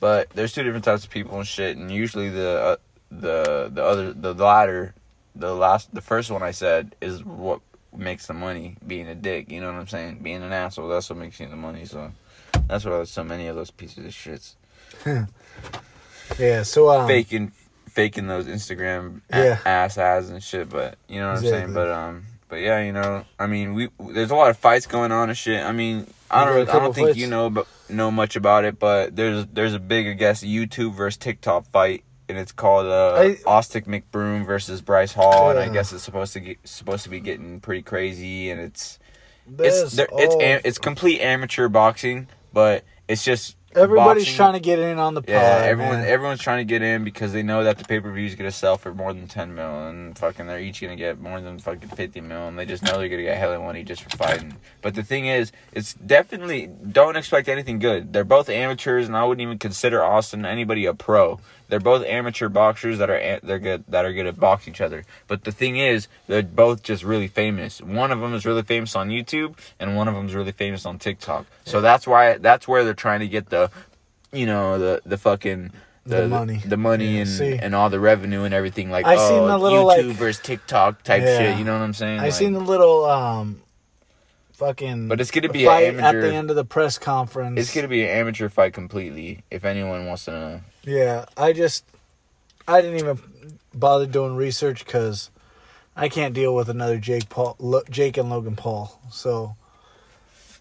But 0.00 0.30
there's 0.30 0.52
two 0.52 0.62
different 0.62 0.84
types 0.84 1.04
of 1.04 1.10
people 1.10 1.36
and 1.38 1.46
shit, 1.46 1.76
and 1.76 1.90
usually 1.90 2.28
the 2.28 2.50
uh, 2.60 2.76
the 3.10 3.70
the 3.72 3.82
other 3.84 4.12
the 4.12 4.34
latter, 4.34 4.94
the 5.34 5.54
last 5.54 5.94
the 5.94 6.00
first 6.02 6.30
one 6.30 6.42
I 6.42 6.52
said 6.52 6.94
is 7.00 7.24
what 7.24 7.60
makes 7.96 8.26
the 8.26 8.34
money. 8.34 8.76
Being 8.86 9.08
a 9.08 9.14
dick, 9.14 9.50
you 9.50 9.60
know 9.60 9.72
what 9.72 9.80
I'm 9.80 9.88
saying? 9.88 10.20
Being 10.22 10.42
an 10.42 10.52
asshole, 10.52 10.88
that's 10.88 11.10
what 11.10 11.18
makes 11.18 11.40
you 11.40 11.48
the 11.48 11.56
money. 11.56 11.84
So 11.84 12.12
that's 12.68 12.84
why 12.84 12.92
there's 12.92 13.10
so 13.10 13.24
many 13.24 13.48
of 13.48 13.56
those 13.56 13.70
pieces 13.70 14.04
of 14.04 14.12
shits 14.12 14.54
Yeah. 16.38 16.62
So 16.62 16.90
um, 16.90 17.08
faking 17.08 17.52
faking 17.88 18.26
those 18.26 18.46
Instagram 18.46 19.22
Yeah. 19.30 19.58
ass 19.64 19.98
ads 19.98 20.28
and 20.30 20.42
shit. 20.42 20.68
But 20.68 20.96
you 21.08 21.20
know 21.20 21.28
what 21.28 21.38
I'm 21.38 21.44
saying? 21.44 21.72
But 21.72 21.90
um, 21.90 22.24
but 22.48 22.56
yeah, 22.56 22.80
you 22.82 22.92
know, 22.92 23.24
I 23.38 23.46
mean, 23.46 23.74
we 23.74 23.88
there's 23.98 24.30
a 24.30 24.36
lot 24.36 24.50
of 24.50 24.56
fights 24.58 24.86
going 24.86 25.10
on 25.12 25.28
and 25.28 25.36
shit. 25.38 25.64
I 25.64 25.72
mean, 25.72 26.06
I 26.30 26.44
don't 26.44 26.68
I 26.68 26.78
don't 26.78 26.94
think 26.94 27.08
fights? 27.08 27.18
you 27.18 27.26
know 27.26 27.46
about 27.46 27.68
know 27.88 28.10
much 28.10 28.36
about 28.36 28.64
it, 28.64 28.78
but 28.78 29.16
there's 29.16 29.46
there's 29.46 29.74
a 29.74 29.78
big 29.78 30.06
I 30.06 30.12
guess 30.12 30.42
YouTube 30.42 30.94
versus 30.94 31.16
TikTok 31.16 31.70
fight. 31.70 32.04
And 32.30 32.36
it's 32.36 32.52
called 32.52 32.84
uh, 32.86 33.14
I- 33.14 33.38
Austin 33.46 33.84
McBroom 33.84 34.44
versus 34.44 34.82
Bryce 34.82 35.14
Hall, 35.14 35.48
and 35.48 35.58
I 35.58 35.70
guess 35.70 35.94
it's 35.94 36.02
supposed 36.02 36.34
to 36.34 36.40
get 36.40 36.58
supposed 36.64 37.04
to 37.04 37.08
be 37.08 37.20
getting 37.20 37.58
pretty 37.60 37.80
crazy, 37.80 38.50
and 38.50 38.60
it's 38.60 38.98
this 39.46 39.98
it's 39.98 40.10
it's 40.12 40.34
am, 40.38 40.60
it's 40.62 40.76
complete 40.76 41.20
amateur 41.22 41.70
boxing, 41.70 42.28
but 42.52 42.84
it's 43.08 43.24
just 43.24 43.56
everybody's 43.74 44.24
boxing- 44.24 44.36
trying 44.36 44.52
to 44.54 44.60
get 44.60 44.78
in 44.78 44.98
on 44.98 45.14
the 45.14 45.22
pod. 45.22 45.30
yeah, 45.30 45.60
everyone 45.64 46.00
man. 46.00 46.08
everyone's 46.08 46.40
trying 46.40 46.58
to 46.58 46.64
get 46.64 46.82
in 46.82 47.04
because 47.04 47.32
they 47.32 47.42
know 47.42 47.64
that 47.64 47.78
the 47.78 47.84
pay 47.84 48.00
per 48.00 48.10
view 48.12 48.26
is 48.26 48.34
gonna 48.34 48.50
sell 48.50 48.76
for 48.76 48.94
more 48.94 49.12
than 49.12 49.26
ten 49.28 49.54
mil, 49.54 49.88
and 49.88 50.16
fucking 50.18 50.46
they're 50.46 50.60
each 50.60 50.80
gonna 50.80 50.96
get 50.96 51.20
more 51.20 51.40
than 51.40 51.58
fucking 51.58 51.88
fifty 51.90 52.20
mil, 52.20 52.48
and 52.48 52.58
they 52.58 52.66
just 52.66 52.82
know 52.82 52.98
they're 52.98 53.08
gonna 53.08 53.22
get 53.22 53.38
hella 53.38 53.58
money 53.58 53.84
just 53.84 54.02
for 54.02 54.10
fighting. 54.16 54.56
But 54.82 54.94
the 54.94 55.02
thing 55.02 55.26
is, 55.26 55.52
it's 55.72 55.94
definitely 55.94 56.66
don't 56.90 57.16
expect 57.16 57.48
anything 57.48 57.78
good. 57.78 58.12
They're 58.12 58.24
both 58.24 58.48
amateurs, 58.48 59.06
and 59.06 59.16
I 59.16 59.24
wouldn't 59.24 59.42
even 59.42 59.58
consider 59.58 60.02
Austin 60.02 60.44
anybody 60.44 60.86
a 60.86 60.94
pro. 60.94 61.40
They're 61.68 61.80
both 61.80 62.04
amateur 62.06 62.48
boxers 62.48 62.98
that 62.98 63.10
are 63.10 63.40
they're 63.42 63.58
good 63.58 63.84
that 63.88 64.04
are 64.04 64.12
good 64.12 64.26
at 64.26 64.40
box 64.40 64.66
each 64.68 64.80
other. 64.80 65.04
But 65.26 65.44
the 65.44 65.52
thing 65.52 65.76
is, 65.76 66.08
they're 66.26 66.42
both 66.42 66.82
just 66.82 67.04
really 67.04 67.28
famous. 67.28 67.80
One 67.82 68.10
of 68.10 68.20
them 68.20 68.32
is 68.34 68.46
really 68.46 68.62
famous 68.62 68.96
on 68.96 69.10
YouTube, 69.10 69.56
and 69.78 69.94
one 69.96 70.08
of 70.08 70.14
them 70.14 70.26
is 70.26 70.34
really 70.34 70.52
famous 70.52 70.86
on 70.86 70.98
TikTok. 70.98 71.46
So 71.64 71.80
that's 71.80 72.06
why 72.06 72.38
that's 72.38 72.66
where 72.66 72.84
they're 72.84 72.94
trying 72.94 73.20
to 73.20 73.28
get 73.28 73.50
the, 73.50 73.70
you 74.32 74.46
know, 74.46 74.78
the 74.78 75.02
the 75.04 75.18
fucking. 75.18 75.72
The 76.06 76.26
money. 76.26 76.56
the 76.64 76.78
money, 76.78 77.16
Yeah, 77.16 77.20
and 77.20 77.28
see. 77.28 77.58
and 77.58 77.74
all 77.74 77.90
the 77.90 78.00
revenue 78.00 78.44
and 78.44 78.54
everything. 78.54 78.90
Like, 78.90 79.04
I 79.04 79.16
oh, 79.16 79.28
seen 79.28 79.46
the 79.46 79.58
little, 79.58 79.84
YouTube 79.84 80.08
like- 80.08 80.16
versus 80.16 80.42
TikTok 80.42 81.02
type 81.02 81.20
Yeah. 81.22 81.36
shit. 81.38 81.58
You 81.58 81.64
know 81.64 81.74
what 81.74 81.82
I'm 81.82 81.92
saying? 81.92 82.20
I 82.20 82.24
Like, 82.24 82.32
seen 82.32 82.54
the 82.54 82.60
little 82.60 83.04
um, 83.04 83.60
fucking. 84.54 85.08
But 85.08 85.20
it's 85.20 85.30
gonna 85.30 85.50
be 85.50 85.64
an 85.66 85.68
fight 85.68 85.94
at 86.02 86.12
the 86.20 86.34
end 86.34 86.48
of 86.48 86.56
the 86.56 86.64
press 86.64 86.98
conference. 86.98 87.60
It's 87.60 87.74
gonna 87.74 87.88
be 87.88 88.04
an 88.04 88.08
amateur 88.08 88.48
fight 88.48 88.72
completely. 88.72 89.42
If 89.50 89.66
anyone 89.66 90.06
wants 90.06 90.24
to 90.26 90.30
know, 90.30 90.60
Yeah, 90.88 91.26
I 91.36 91.52
just 91.52 91.84
I 92.66 92.80
didn't 92.80 92.98
even 93.00 93.18
bother 93.74 94.06
doing 94.06 94.36
research 94.36 94.84
because 94.84 95.30
I 95.96 96.08
can't 96.08 96.34
deal 96.34 96.54
with 96.54 96.68
another 96.68 96.98
Jake 96.98 97.28
Paul, 97.28 97.56
Lo, 97.58 97.82
Jake 97.90 98.16
and 98.16 98.30
Logan 98.30 98.56
Paul. 98.56 98.98
So 99.10 99.56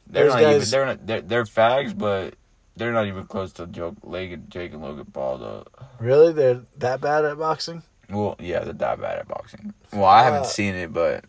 they're 0.06 0.28
not 0.30 0.42
even 0.42 0.70
they're 0.70 0.86
not 0.86 1.08
they're, 1.08 1.22
they're 1.22 1.44
fags, 1.46 1.98
but 1.98 2.34
they're 2.76 2.92
not 2.92 3.08
even 3.08 3.26
close 3.26 3.54
to 3.54 3.68
Joe, 3.68 3.96
Leg- 4.04 4.50
Jake 4.50 4.74
and 4.74 4.82
Logan 4.82 5.06
Paul 5.06 5.38
though. 5.38 5.66
really, 6.00 6.34
they're 6.34 6.62
that 6.78 7.02
bad 7.02 7.24
at 7.26 7.38
boxing? 7.38 7.84
Well, 8.10 8.36
yeah, 8.40 8.60
they're 8.64 8.74
that 8.74 9.00
bad 9.02 9.20
at 9.20 9.28
boxing. 9.28 9.74
Well, 9.94 10.06
I 10.06 10.24
haven't 10.24 10.42
Uh, 10.42 10.46
seen 10.46 10.76
it, 10.76 10.92
but 10.94 11.26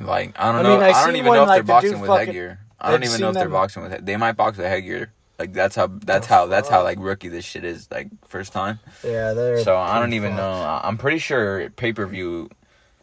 like 0.00 0.32
I 0.38 0.46
don't 0.52 0.60
I 0.60 0.62
know. 0.62 0.74
mean, 0.78 0.82
I 0.82 0.90
I, 0.92 1.06
don't 1.06 1.16
even 1.16 1.32
know 1.32 1.42
if 1.42 1.48
like, 1.48 1.56
they're 1.56 1.62
the 1.62 1.66
boxing 1.66 2.00
with 2.00 2.08
fucking- 2.08 2.26
headgear. 2.26 2.60
I 2.80 2.92
don't 2.92 3.02
I've 3.02 3.08
even 3.08 3.20
know 3.20 3.28
if 3.30 3.34
they're 3.34 3.48
boxing 3.48 3.82
with. 3.82 4.06
They 4.06 4.16
might 4.16 4.32
box 4.36 4.56
with 4.56 4.66
headgear. 4.66 5.12
Like 5.38 5.52
that's 5.52 5.76
how 5.76 5.86
that's 5.86 6.26
Oh, 6.26 6.34
how 6.34 6.46
that's 6.46 6.68
how 6.68 6.82
like 6.82 6.98
rookie 7.00 7.28
this 7.28 7.44
shit 7.44 7.64
is 7.64 7.88
like 7.90 8.08
first 8.26 8.52
time. 8.52 8.80
Yeah, 9.04 9.34
they're. 9.34 9.62
So 9.62 9.76
I 9.76 10.00
don't 10.00 10.12
even 10.12 10.30
fucked. 10.32 10.38
know. 10.38 10.80
I'm 10.82 10.98
pretty 10.98 11.18
sure 11.18 11.70
pay 11.70 11.92
per 11.92 12.06
view, 12.06 12.50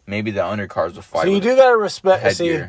maybe 0.06 0.30
the 0.30 0.42
undercards 0.42 0.94
will 0.94 1.02
fight. 1.02 1.24
So 1.24 1.30
you 1.30 1.40
do 1.40 1.56
gotta 1.56 1.76
respect. 1.76 2.36
See, 2.36 2.62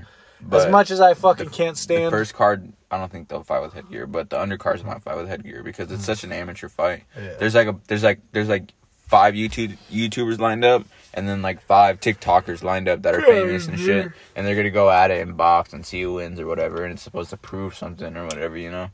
as 0.51 0.71
much 0.71 0.89
as 0.91 1.01
I 1.01 1.13
fucking 1.15 1.45
the- 1.45 1.51
can't 1.51 1.75
the 1.75 1.81
stand. 1.81 2.12
first 2.12 2.33
card, 2.33 2.71
I 2.89 2.97
don't 2.97 3.12
think 3.12 3.27
they'll 3.27 3.43
fight 3.43 3.62
with 3.62 3.74
headgear, 3.74 4.07
but 4.07 4.29
the 4.29 4.38
undercards 4.38 4.86
might 4.86 5.01
fight 5.01 5.17
with 5.17 5.27
headgear 5.27 5.63
because 5.63 5.91
it's 5.91 6.03
mm. 6.03 6.05
such 6.05 6.24
an 6.24 6.31
amateur 6.31 6.69
fight. 6.69 7.03
Yeah. 7.17 7.33
There's 7.38 7.55
like 7.55 7.67
a 7.67 7.75
there's 7.88 8.03
like 8.03 8.19
there's 8.31 8.47
like 8.47 8.71
five 9.07 9.33
YouTube 9.33 9.77
YouTubers 9.91 10.39
lined 10.39 10.63
up, 10.65 10.85
and 11.13 11.27
then 11.27 11.41
like 11.41 11.61
five 11.61 11.99
TikTokers 11.99 12.61
lined 12.63 12.87
up 12.87 13.01
that 13.03 13.15
are 13.15 13.21
famous 13.21 13.67
and 13.67 13.79
shit, 13.79 14.11
and 14.35 14.45
they're 14.45 14.55
gonna 14.55 14.69
go 14.69 14.89
at 14.91 15.09
it 15.11 15.21
and 15.25 15.35
box 15.37 15.73
and 15.73 15.85
see 15.85 16.01
who 16.01 16.15
wins 16.15 16.39
or 16.39 16.45
whatever, 16.45 16.83
and 16.83 16.93
it's 16.93 17.01
supposed 17.01 17.29
to 17.31 17.37
prove 17.37 17.73
something 17.75 18.15
or 18.15 18.25
whatever, 18.25 18.57
you 18.57 18.69
know. 18.69 18.89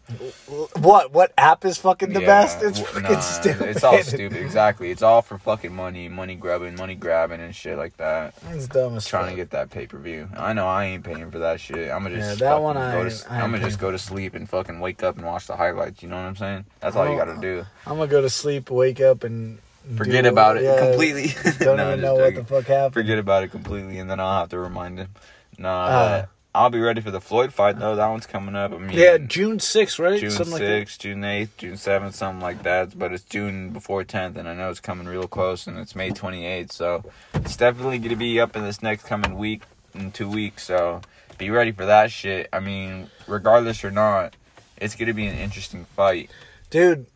what 0.80 1.12
what 1.12 1.34
app 1.38 1.66
is 1.66 1.78
fucking 1.78 2.14
the 2.14 2.22
Yeah, 2.22 2.26
best? 2.28 2.62
It's 2.64 2.80
fucking 2.80 3.04
nah, 3.04 3.20
stupid. 3.20 3.70
It's 3.70 3.84
all 3.84 4.02
stupid. 4.04 4.38
Exactly. 4.38 4.92
It's 4.92 5.02
all 5.02 5.22
for 5.22 5.38
fucking 5.38 5.74
money, 5.74 6.08
money 6.10 6.36
grubbing, 6.36 6.76
money 6.76 6.96
grabbing, 6.96 7.42
and 7.42 7.56
shit 7.56 7.78
like 7.78 7.98
that. 7.98 8.34
It's 8.52 8.68
dumb 8.68 8.96
as 8.96 9.06
Trying 9.06 9.24
fuck. 9.24 9.30
to 9.32 9.36
get 9.36 9.50
that 9.52 9.70
pay 9.72 9.88
per 9.88 9.98
view. 9.98 10.30
I 10.38 10.54
know 10.54 10.68
I 10.68 10.86
ain't 10.86 11.04
paying 11.04 11.32
for 11.32 11.40
that 11.40 11.60
shit. 11.60 11.92
I'm 11.92 12.04
gonna 12.04 12.16
just 12.18 12.40
Yeah, 12.40 12.50
that 12.52 12.62
one 12.62 12.78
I 12.78 12.92
go 12.94 13.04
ain't- 13.04 13.12
to. 13.12 13.32
I 13.32 13.36
ain't 13.36 13.44
I'm 13.46 13.52
gonna 13.52 13.64
just 13.66 13.80
go 13.80 13.92
to 13.92 13.98
sleep 14.00 14.36
and 14.36 14.48
fucking 14.50 14.80
wake 14.80 15.04
up 15.04 15.18
and 15.18 15.26
watch 15.26 15.48
the 15.48 15.56
highlights. 15.56 16.04
You 16.04 16.10
know 16.10 16.16
what 16.18 16.24
I'm 16.26 16.36
saying? 16.36 16.66
That's 16.80 16.96
all 16.96 17.10
you 17.10 17.18
gotta 17.18 17.38
do. 17.42 17.66
I'm 17.86 17.98
gonna 17.98 18.08
go 18.08 18.22
to 18.22 18.30
sleep, 18.30 18.70
wake 18.70 19.02
up, 19.02 19.24
and 19.24 19.60
Forget 19.98 20.26
about 20.26 20.58
it 20.58 20.64
yeah, 20.64 20.80
completely. 20.80 21.34
Don't 21.60 21.78
No, 21.78 21.88
even 21.90 22.02
know 22.02 22.16
what 22.16 22.36
the 22.36 22.44
fuck 22.44 22.66
happened. 22.66 22.94
Forget 22.94 23.20
about 23.20 23.44
it 23.44 23.50
completely, 23.52 24.00
and 24.00 24.10
then 24.10 24.20
I'll 24.20 24.40
have 24.40 24.50
to 24.50 24.60
remind 24.60 24.98
him. 25.00 25.10
Nah, 25.58 25.86
Uh, 25.86 26.26
I'll 26.56 26.70
be 26.70 26.80
ready 26.80 27.02
for 27.02 27.10
the 27.12 27.20
Floyd 27.20 27.52
fight 27.54 27.80
though. 27.80 27.96
That 27.96 28.08
one's 28.08 28.26
coming 28.28 28.56
up. 28.56 28.72
I 28.74 28.78
mean, 28.78 28.98
Yeah, 28.98 29.18
June 29.18 29.58
6th, 29.58 29.98
right? 30.00 30.20
June 30.20 30.30
Something 30.32 30.54
like 30.54 30.60
sixth, 30.62 31.00
June 31.00 31.24
eighth, 31.24 31.58
June 31.58 31.78
seventh, 31.78 32.16
something 32.16 32.42
like 32.42 32.62
that. 32.64 32.98
But 32.98 33.12
it's 33.12 33.24
June 33.24 33.72
before 33.72 34.04
tenth, 34.04 34.38
and 34.38 34.48
I 34.48 34.54
know 34.54 34.70
it's 34.70 34.80
coming 34.80 35.08
real 35.08 35.28
close, 35.28 35.66
and 35.68 35.78
it's 35.80 35.96
May 35.96 36.12
twenty 36.12 36.46
eighth. 36.46 36.72
So 36.72 37.04
it's 37.34 37.58
definitely 37.58 37.98
gonna 38.00 38.16
be 38.16 38.40
up 38.40 38.56
in 38.56 38.64
this 38.64 38.82
next 38.84 39.06
coming 39.06 39.36
week 39.38 39.64
in 39.96 40.12
two 40.12 40.30
weeks. 40.30 40.64
So 40.64 41.02
be 41.40 41.50
ready 41.50 41.72
for 41.72 41.86
that 41.88 42.12
shit. 42.12 42.50
I 42.54 42.60
mean, 42.60 43.10
regardless 43.28 43.84
or 43.84 43.92
not, 43.92 44.36
it's 44.78 44.96
gonna 44.96 45.14
be 45.14 45.26
an 45.26 45.36
interesting 45.36 45.86
fight. 45.96 46.30
Dude, 46.70 47.08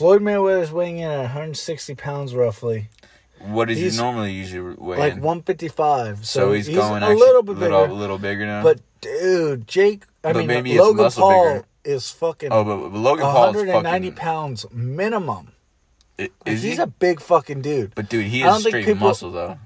Floyd 0.00 0.22
Mayweather's 0.22 0.72
weighing 0.72 0.96
in 0.96 1.10
at 1.10 1.18
160 1.20 1.94
pounds 1.94 2.34
roughly, 2.34 2.88
What 3.38 3.68
does 3.68 3.78
he 3.78 3.90
normally 3.98 4.32
usually 4.32 4.74
weigh? 4.78 4.96
like 4.96 5.12
in? 5.12 5.20
155. 5.20 6.24
So, 6.26 6.40
so 6.40 6.52
he's, 6.52 6.70
going 6.70 7.02
a 7.02 7.10
little 7.10 7.42
bit 7.42 7.58
little, 7.58 7.82
bigger. 7.82 7.92
little 7.92 8.16
bigger 8.18 8.46
now. 8.46 8.62
But 8.62 8.80
dude, 9.02 9.68
Jake, 9.68 10.04
I 10.24 10.32
But 10.32 10.46
mean 10.46 10.76
Logan 10.78 11.10
Paul 11.10 11.44
bigger. 11.54 11.64
is 11.84 12.10
fucking 12.10 12.48
oh, 12.50 12.64
but, 12.64 12.88
but 12.88 12.98
Logan 12.98 13.24
Paul's 13.26 13.56
190 13.56 14.08
fucking. 14.10 14.16
pounds 14.16 14.64
minimum. 14.72 15.52
Is 16.18 16.62
he's 16.62 16.76
he? 16.76 16.78
a 16.78 16.86
big 16.86 17.20
fucking 17.20 17.60
dude. 17.60 17.94
but 17.94 18.08
dude, 18.08 18.24
he 18.24 18.42
is 18.42 18.64
straight 18.64 18.86
people- 18.86 19.08
muscle 19.08 19.30
though. 19.30 19.58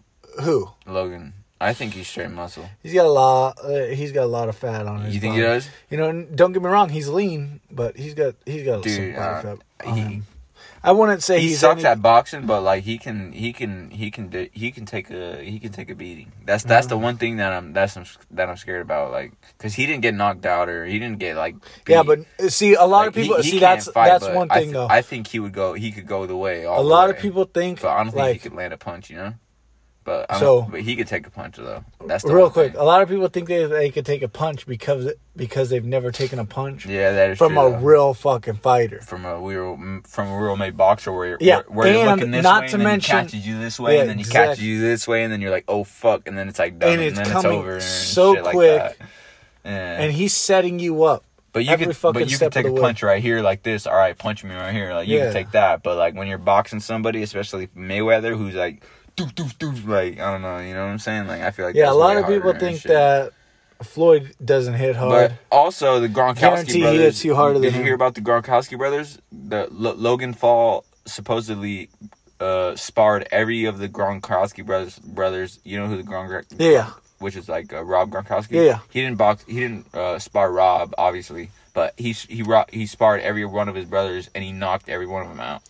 Who? 0.42 0.70
Logan, 0.84 1.32
I 1.60 1.72
think 1.72 1.94
he's 1.94 2.08
straight 2.08 2.30
muscle. 2.30 2.68
He's 2.82 2.92
got 2.92 3.06
a 3.06 3.10
lot. 3.10 3.58
Uh, 3.64 3.84
he's 3.86 4.12
got 4.12 4.24
a 4.24 4.26
lot 4.26 4.48
of 4.48 4.56
fat 4.56 4.86
on 4.86 5.02
his. 5.02 5.14
You 5.14 5.20
think 5.20 5.32
body. 5.34 5.42
he 5.42 5.46
does? 5.48 5.68
You 5.90 5.96
know, 5.98 6.22
don't 6.34 6.52
get 6.52 6.62
me 6.62 6.68
wrong. 6.68 6.88
He's 6.90 7.08
lean, 7.08 7.60
but 7.70 7.96
he's 7.96 8.14
got 8.14 8.34
he's 8.44 8.64
got 8.64 8.82
some 8.84 8.92
Dude, 8.92 9.14
body 9.16 9.26
uh, 9.38 9.42
fat. 9.42 9.58
on 9.86 9.94
he- 9.96 10.00
him. 10.02 10.26
I 10.82 10.92
wouldn't 10.92 11.22
say 11.22 11.40
he 11.40 11.48
he's 11.48 11.60
sucks 11.60 11.78
any- 11.80 11.88
at 11.92 12.02
boxing, 12.02 12.44
but 12.44 12.60
like 12.60 12.84
he 12.84 12.98
can, 12.98 13.32
he 13.32 13.54
can, 13.54 13.88
he 13.90 14.10
can, 14.10 14.30
he 14.52 14.70
can 14.70 14.84
take 14.84 15.08
a, 15.10 15.42
he 15.42 15.58
can 15.58 15.72
take 15.72 15.88
a 15.88 15.94
beating. 15.94 16.30
That's 16.44 16.62
that's 16.62 16.88
the 16.88 16.98
one 16.98 17.16
thing 17.16 17.38
that 17.38 17.54
I'm 17.54 17.72
that's 17.72 17.96
I'm, 17.96 18.04
that 18.32 18.50
I'm 18.50 18.58
scared 18.58 18.82
about. 18.82 19.10
Like, 19.10 19.32
cause 19.58 19.72
he 19.72 19.86
didn't 19.86 20.02
get 20.02 20.12
knocked 20.14 20.44
out 20.44 20.68
or 20.68 20.84
he 20.84 20.98
didn't 20.98 21.20
get 21.20 21.36
like. 21.36 21.54
Yeah, 21.88 22.02
but 22.02 22.20
uh, 22.38 22.50
see, 22.50 22.74
a 22.74 22.84
lot 22.84 23.08
of 23.08 23.16
Like, 23.16 23.22
he- 23.24 23.30
people 23.30 23.42
he 23.42 23.50
see 23.52 23.58
that's 23.60 23.88
fight, 23.90 24.08
that's 24.08 24.28
one 24.28 24.48
I 24.50 24.56
thing 24.56 24.64
th- 24.64 24.74
though. 24.74 24.86
I 24.90 25.00
think 25.00 25.28
he 25.28 25.38
would 25.40 25.54
go. 25.54 25.72
He 25.72 25.90
could 25.90 26.06
go 26.06 26.26
the 26.26 26.36
way. 26.36 26.66
All 26.66 26.82
a 26.82 26.84
lot 26.84 27.08
of 27.08 27.18
people 27.18 27.44
think 27.46 27.80
But 27.80 27.88
I 27.88 27.96
don't 27.98 28.06
think 28.08 28.16
like 28.16 28.32
he 28.34 28.38
could 28.40 28.52
land 28.54 28.74
a 28.74 28.76
punch. 28.76 29.08
You 29.08 29.16
know. 29.16 29.34
But 30.04 30.26
I 30.30 30.38
So- 30.38 30.68
but 30.70 30.82
he 30.82 30.96
could 30.96 31.06
take 31.08 31.26
a 31.26 31.30
punch 31.30 31.56
though. 31.56 31.82
That's 32.06 32.24
the 32.24 32.34
real 32.34 32.50
quick. 32.50 32.72
thing. 32.72 32.80
A 32.80 32.84
lot 32.84 33.00
of 33.00 33.08
people 33.08 33.26
think 33.28 33.48
they 33.48 33.64
they 33.64 33.88
could 33.90 34.04
take 34.04 34.20
a 34.22 34.28
punch 34.28 34.66
because 34.66 35.12
because 35.34 35.70
they've 35.70 35.84
never 35.84 36.12
taken 36.12 36.38
a 36.38 36.44
punch 36.44 36.84
Yeah, 36.84 37.12
that 37.12 37.30
is 37.30 37.38
from 37.38 37.54
true, 37.54 37.60
a 37.66 37.70
though. 37.70 37.76
real 37.78 38.14
fucking 38.14 38.56
fighter. 38.56 39.00
from 39.00 39.24
a 39.24 39.38
real 39.38 39.78
from 40.06 40.28
a 40.28 40.38
real 40.38 40.56
made 40.56 40.76
boxer 40.76 41.10
where 41.10 41.26
you're, 41.28 41.38
Yeah, 41.40 41.62
where, 41.68 41.90
you're 41.90 42.04
looking 42.04 42.30
this 42.32 42.42
not 42.42 42.62
way 42.64 42.68
to 42.68 42.74
and 42.74 42.82
then 42.82 42.88
mention- 42.88 43.16
he 43.16 43.22
catches 43.24 43.46
you 43.46 43.58
this 43.58 43.80
way 43.80 43.94
Yeah, 43.94 44.00
and 44.02 44.10
then 44.10 44.18
he 44.18 44.22
exactly. 44.24 44.48
catches 44.56 44.64
you 44.64 44.80
this 44.80 45.08
way 45.08 45.24
and 45.24 45.32
then 45.32 45.40
you're 45.40 45.50
like 45.50 45.64
oh 45.68 45.84
fuck 45.84 46.28
and 46.28 46.36
then 46.36 46.48
it's 46.50 46.58
like 46.58 46.78
done 46.78 46.90
And 46.92 47.00
and, 47.00 47.08
it's 47.08 47.18
then 47.18 47.30
coming 47.42 47.52
it's 47.52 47.58
over 47.60 47.80
so 47.80 48.42
quick. 48.50 48.80
like. 48.82 48.98
Yeah. 49.64 50.00
And 50.02 50.12
he's 50.12 50.34
setting 50.34 50.78
you 50.78 51.04
up. 51.04 51.24
but 51.54 51.64
you 51.64 51.76
could 51.78 51.96
but 52.02 52.28
you 52.30 52.36
could 52.36 52.52
take 52.52 52.66
a 52.66 52.72
way. 52.72 52.80
punch 52.80 53.02
right 53.02 53.22
here 53.22 53.40
like 53.40 53.62
this 53.62 53.86
all 53.86 53.94
right 53.96 54.18
punch 54.18 54.44
me 54.44 54.54
right 54.54 54.74
here 54.74 54.92
like 54.92 55.08
you 55.08 55.16
Yeah. 55.16 55.24
can 55.26 55.32
take 55.32 55.50
that 55.52 55.82
but 55.82 55.96
like 55.96 56.14
when 56.14 56.26
you're 56.28 56.36
boxing 56.38 56.80
somebody 56.80 57.22
especially 57.22 57.68
Mayweather 57.68 58.36
who's 58.36 58.54
like 58.54 58.82
doof 59.16 59.32
doof 59.34 59.56
doof 59.58 59.86
like 59.86 60.18
I 60.18 60.32
don't 60.32 60.42
know 60.42 60.58
you 60.58 60.74
know 60.74 60.84
what 60.84 60.90
I'm 60.92 60.98
saying 60.98 61.26
like 61.26 61.40
I 61.40 61.50
feel 61.50 61.66
like 61.66 61.74
Yeah, 61.76 61.90
a 61.90 61.94
lot 61.94 62.16
of 62.16 62.26
people 62.26 62.52
think 62.54 62.82
that 62.82 63.32
Floyd 63.82 64.34
doesn't 64.44 64.74
hit 64.74 64.96
hard. 64.96 65.30
But 65.30 65.56
also 65.56 66.00
the 66.00 66.08
Gronkowski 66.08 66.40
Guarantee 66.40 66.72
he 66.72 66.80
brothers. 66.80 67.00
hits 67.00 67.24
you 67.24 67.34
harder 67.34 67.60
did 67.60 67.72
you 67.72 67.78
him. 67.80 67.84
hear 67.84 67.94
about 67.94 68.14
the 68.14 68.20
Gronkowski 68.20 68.78
brothers? 68.78 69.18
The 69.32 69.62
L- 69.70 69.94
Logan 69.96 70.34
Paul 70.34 70.84
supposedly 71.06 71.90
uh, 72.40 72.74
sparred 72.76 73.28
every 73.30 73.64
of 73.64 73.78
the 73.78 73.88
Gronkowski 73.88 74.64
brothers. 74.64 74.98
Brothers, 74.98 75.60
you 75.64 75.78
know 75.78 75.86
who 75.86 75.96
the 75.96 76.02
Gronk, 76.02 76.44
yeah, 76.58 76.90
which 77.18 77.36
is 77.36 77.48
like 77.48 77.72
uh, 77.72 77.82
Rob 77.84 78.10
Gronkowski. 78.10 78.52
Yeah, 78.52 78.62
yeah. 78.62 78.78
He 78.90 79.00
didn't 79.02 79.18
box. 79.18 79.44
He 79.46 79.60
didn't 79.60 79.94
uh, 79.94 80.18
spar 80.18 80.50
Rob, 80.50 80.94
obviously, 80.98 81.50
but 81.74 81.94
he 81.96 82.12
he 82.12 82.44
he 82.72 82.86
sparred 82.86 83.20
every 83.20 83.44
one 83.44 83.68
of 83.68 83.74
his 83.74 83.84
brothers 83.86 84.30
and 84.34 84.42
he 84.42 84.52
knocked 84.52 84.88
every 84.88 85.06
one 85.06 85.22
of 85.22 85.28
them 85.28 85.40
out. 85.40 85.62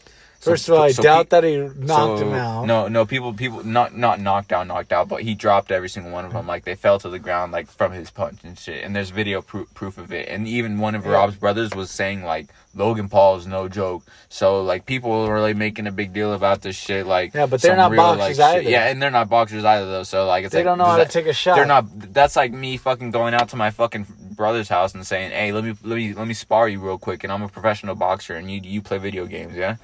So- 0.44 0.50
First 0.50 0.68
of 0.68 0.74
all, 0.74 0.82
I 0.82 0.90
so 0.92 1.02
doubt 1.02 1.30
that 1.30 1.42
he 1.42 1.56
knocked 1.56 2.18
so- 2.18 2.26
him 2.28 2.34
out. 2.34 2.66
No, 2.66 2.86
no, 2.88 3.06
people, 3.06 3.32
people, 3.32 3.64
not 3.64 3.96
not 3.96 4.20
knocked 4.20 4.52
out, 4.52 4.66
knocked 4.66 4.92
out, 4.92 5.08
but 5.08 5.22
he 5.22 5.34
dropped 5.34 5.72
every 5.72 5.88
single 5.88 6.12
one 6.12 6.24
of 6.26 6.32
them. 6.34 6.46
Like 6.46 6.64
they 6.64 6.74
fell 6.74 6.98
to 6.98 7.08
the 7.08 7.18
ground, 7.18 7.52
like 7.52 7.66
from 7.70 7.92
his 7.92 8.10
punch 8.10 8.40
and 8.44 8.58
shit. 8.58 8.84
And 8.84 8.94
there's 8.94 9.08
video 9.10 9.40
proof 9.40 9.72
proof 9.72 9.96
of 9.96 10.12
it. 10.12 10.28
And 10.28 10.46
even 10.46 10.78
one 10.78 10.94
of 10.94 11.04
Yeah. 11.06 11.12
Rob's 11.12 11.36
brothers 11.36 11.70
was 11.74 11.90
saying 11.90 12.24
like 12.24 12.48
Logan 12.74 13.08
Paul 13.08 13.36
is 13.36 13.46
no 13.46 13.68
joke. 13.68 14.02
So 14.28 14.62
like 14.62 14.84
people 14.84 15.26
were 15.26 15.40
like 15.40 15.56
making 15.56 15.86
a 15.86 15.92
big 15.92 16.12
deal 16.12 16.34
about 16.34 16.60
this 16.60 16.76
shit. 16.76 17.06
Like 17.06 17.32
Yeah, 17.32 17.46
but 17.46 17.62
they're 17.62 17.74
not 17.76 17.90
real, 17.92 18.02
boxers 18.02 18.38
like, 18.38 18.56
either. 18.58 18.68
Yeah, 18.68 18.88
and 18.88 19.00
they're 19.00 19.10
not 19.10 19.30
boxers 19.30 19.64
either 19.64 19.86
though. 19.90 20.02
So 20.02 20.26
like 20.26 20.44
it's 20.44 20.52
they 20.52 20.58
like 20.58 20.66
don't 20.66 20.76
know 20.78 20.84
how 20.84 20.98
that- 20.98 21.10
to 21.10 21.18
take 21.18 21.26
a 21.26 21.32
shot. 21.32 21.56
They're 21.56 21.64
not. 21.64 21.86
That's 22.12 22.36
like 22.36 22.52
me 22.52 22.76
fucking 22.76 23.12
going 23.12 23.32
out 23.32 23.48
to 23.50 23.56
my 23.56 23.70
fucking 23.70 24.06
brother's 24.36 24.68
house 24.68 24.92
and 24.94 25.06
saying, 25.06 25.30
"Hey, 25.30 25.52
let 25.52 25.64
me 25.64 25.74
let 25.82 25.96
me 25.96 26.12
let 26.12 26.26
me 26.26 26.34
spar 26.34 26.68
you 26.68 26.80
real 26.80 26.98
quick." 26.98 27.24
And 27.24 27.32
I'm 27.32 27.42
a 27.42 27.48
professional 27.48 27.94
boxer, 27.94 28.34
and 28.34 28.50
you 28.50 28.60
you 28.62 28.82
play 28.82 28.98
video 28.98 29.24
games, 29.24 29.54
yeah. 29.54 29.76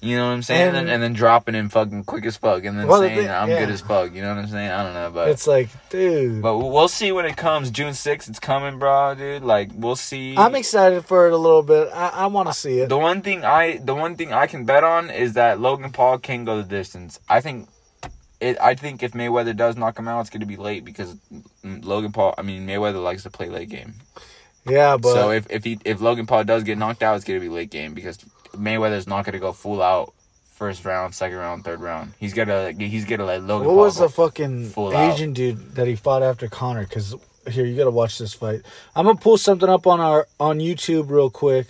You 0.00 0.16
know 0.16 0.26
what 0.26 0.32
I'm 0.32 0.42
saying? 0.42 0.68
And- 0.68 0.76
And, 0.76 0.90
and 0.90 1.02
then 1.02 1.12
dropping 1.12 1.54
him 1.54 1.68
fucking 1.68 2.04
quick 2.04 2.24
as 2.26 2.36
fuck, 2.36 2.64
and 2.64 2.78
then 2.78 2.86
Well, 2.86 3.00
the 3.00 3.08
saying 3.08 3.18
thing- 3.20 3.30
I'm 3.30 3.48
yeah. 3.48 3.60
good 3.60 3.70
as 3.70 3.80
fuck. 3.80 4.14
You 4.14 4.22
know 4.22 4.28
what 4.34 4.38
I'm 4.38 4.48
saying? 4.48 4.70
I 4.70 4.82
don't 4.82 4.94
know, 4.94 5.10
but 5.12 5.28
It's 5.28 5.46
like, 5.46 5.68
dude. 5.90 6.40
but 6.42 6.56
we'll 6.58 6.88
see 6.88 7.12
when 7.12 7.26
it 7.26 7.36
comes. 7.36 7.70
June 7.70 7.92
6th, 7.92 8.28
it's 8.28 8.38
coming, 8.38 8.78
bro, 8.78 9.14
dude. 9.14 9.42
Like 9.42 9.70
we'll 9.74 9.96
see. 9.96 10.34
I'm 10.36 10.54
excited 10.54 11.04
for 11.04 11.26
it 11.26 11.32
a 11.32 11.36
little 11.36 11.62
bit. 11.62 11.88
I, 11.94 12.08
I 12.08 12.26
want 12.26 12.48
to 12.48 12.54
see 12.54 12.80
it. 12.80 12.88
The 12.88 12.98
one 12.98 13.22
thing 13.22 13.44
I 13.44 13.76
the 13.78 13.94
one 13.94 14.16
thing 14.16 14.32
I 14.32 14.46
can 14.46 14.64
bet 14.64 14.84
on 14.84 15.10
is 15.10 15.34
that 15.34 15.60
Logan 15.60 15.92
Paul 15.92 16.18
can 16.18 16.44
go 16.44 16.56
the 16.56 16.62
distance. 16.68 17.20
I 17.28 17.40
think 17.40 17.68
it. 18.40 18.56
I 18.60 18.74
think 18.74 19.02
if 19.02 19.12
Mayweather 19.12 19.56
does 19.56 19.76
knock 19.76 19.98
him 19.98 20.08
out, 20.08 20.20
it's 20.22 20.30
going 20.30 20.40
to 20.40 20.46
be 20.46 20.56
late 20.56 20.84
because 20.84 21.16
Logan 21.62 22.12
Paul. 22.12 22.34
I 22.38 22.42
mean 22.42 22.66
Mayweather 22.66 23.02
likes 23.02 23.22
to 23.24 23.30
play 23.30 23.48
late 23.48 23.68
game. 23.68 23.94
Yeah, 24.66 24.96
but 24.96 25.12
so 25.12 25.30
if 25.30 25.46
if 25.50 25.62
he 25.64 25.78
if 25.84 26.00
Logan 26.00 26.26
Paul 26.26 26.44
does 26.44 26.62
get 26.64 26.78
knocked 26.78 27.02
out, 27.02 27.16
it's 27.16 27.24
going 27.24 27.38
to 27.38 27.44
be 27.44 27.50
late 27.54 27.70
game 27.70 27.92
because 27.92 28.18
Mayweather's 28.56 29.06
not 29.06 29.24
going 29.24 29.34
to 29.34 29.38
go 29.38 29.52
full 29.52 29.82
out 29.82 30.12
first 30.54 30.84
round, 30.84 31.14
second 31.14 31.38
round, 31.38 31.64
third 31.64 31.80
round. 31.80 32.14
He's 32.18 32.32
gonna 32.32 32.72
he's 32.72 33.04
gonna 33.04 33.24
let 33.24 33.42
Logan. 33.42 33.66
what 33.66 33.74
Paul 33.74 33.84
was 33.84 33.98
the 33.98 34.08
fucking 34.08 34.70
full 34.70 34.96
out. 34.96 35.14
Asian 35.14 35.32
dude 35.32 35.74
that 35.74 35.86
he 35.86 35.96
fought 35.96 36.22
after 36.22 36.48
Conor? 36.48 36.84
Because 36.84 37.14
here, 37.50 37.66
you 37.66 37.76
got 37.76 37.84
to 37.84 37.90
watch 37.90 38.18
this 38.18 38.32
fight. 38.32 38.62
I'm 38.94 39.06
gonna 39.06 39.18
pull 39.18 39.36
something 39.36 39.68
up 39.68 39.86
on 39.86 40.00
our 40.00 40.26
on 40.38 40.58
YouTube 40.58 41.10
real 41.10 41.30
quick. 41.30 41.66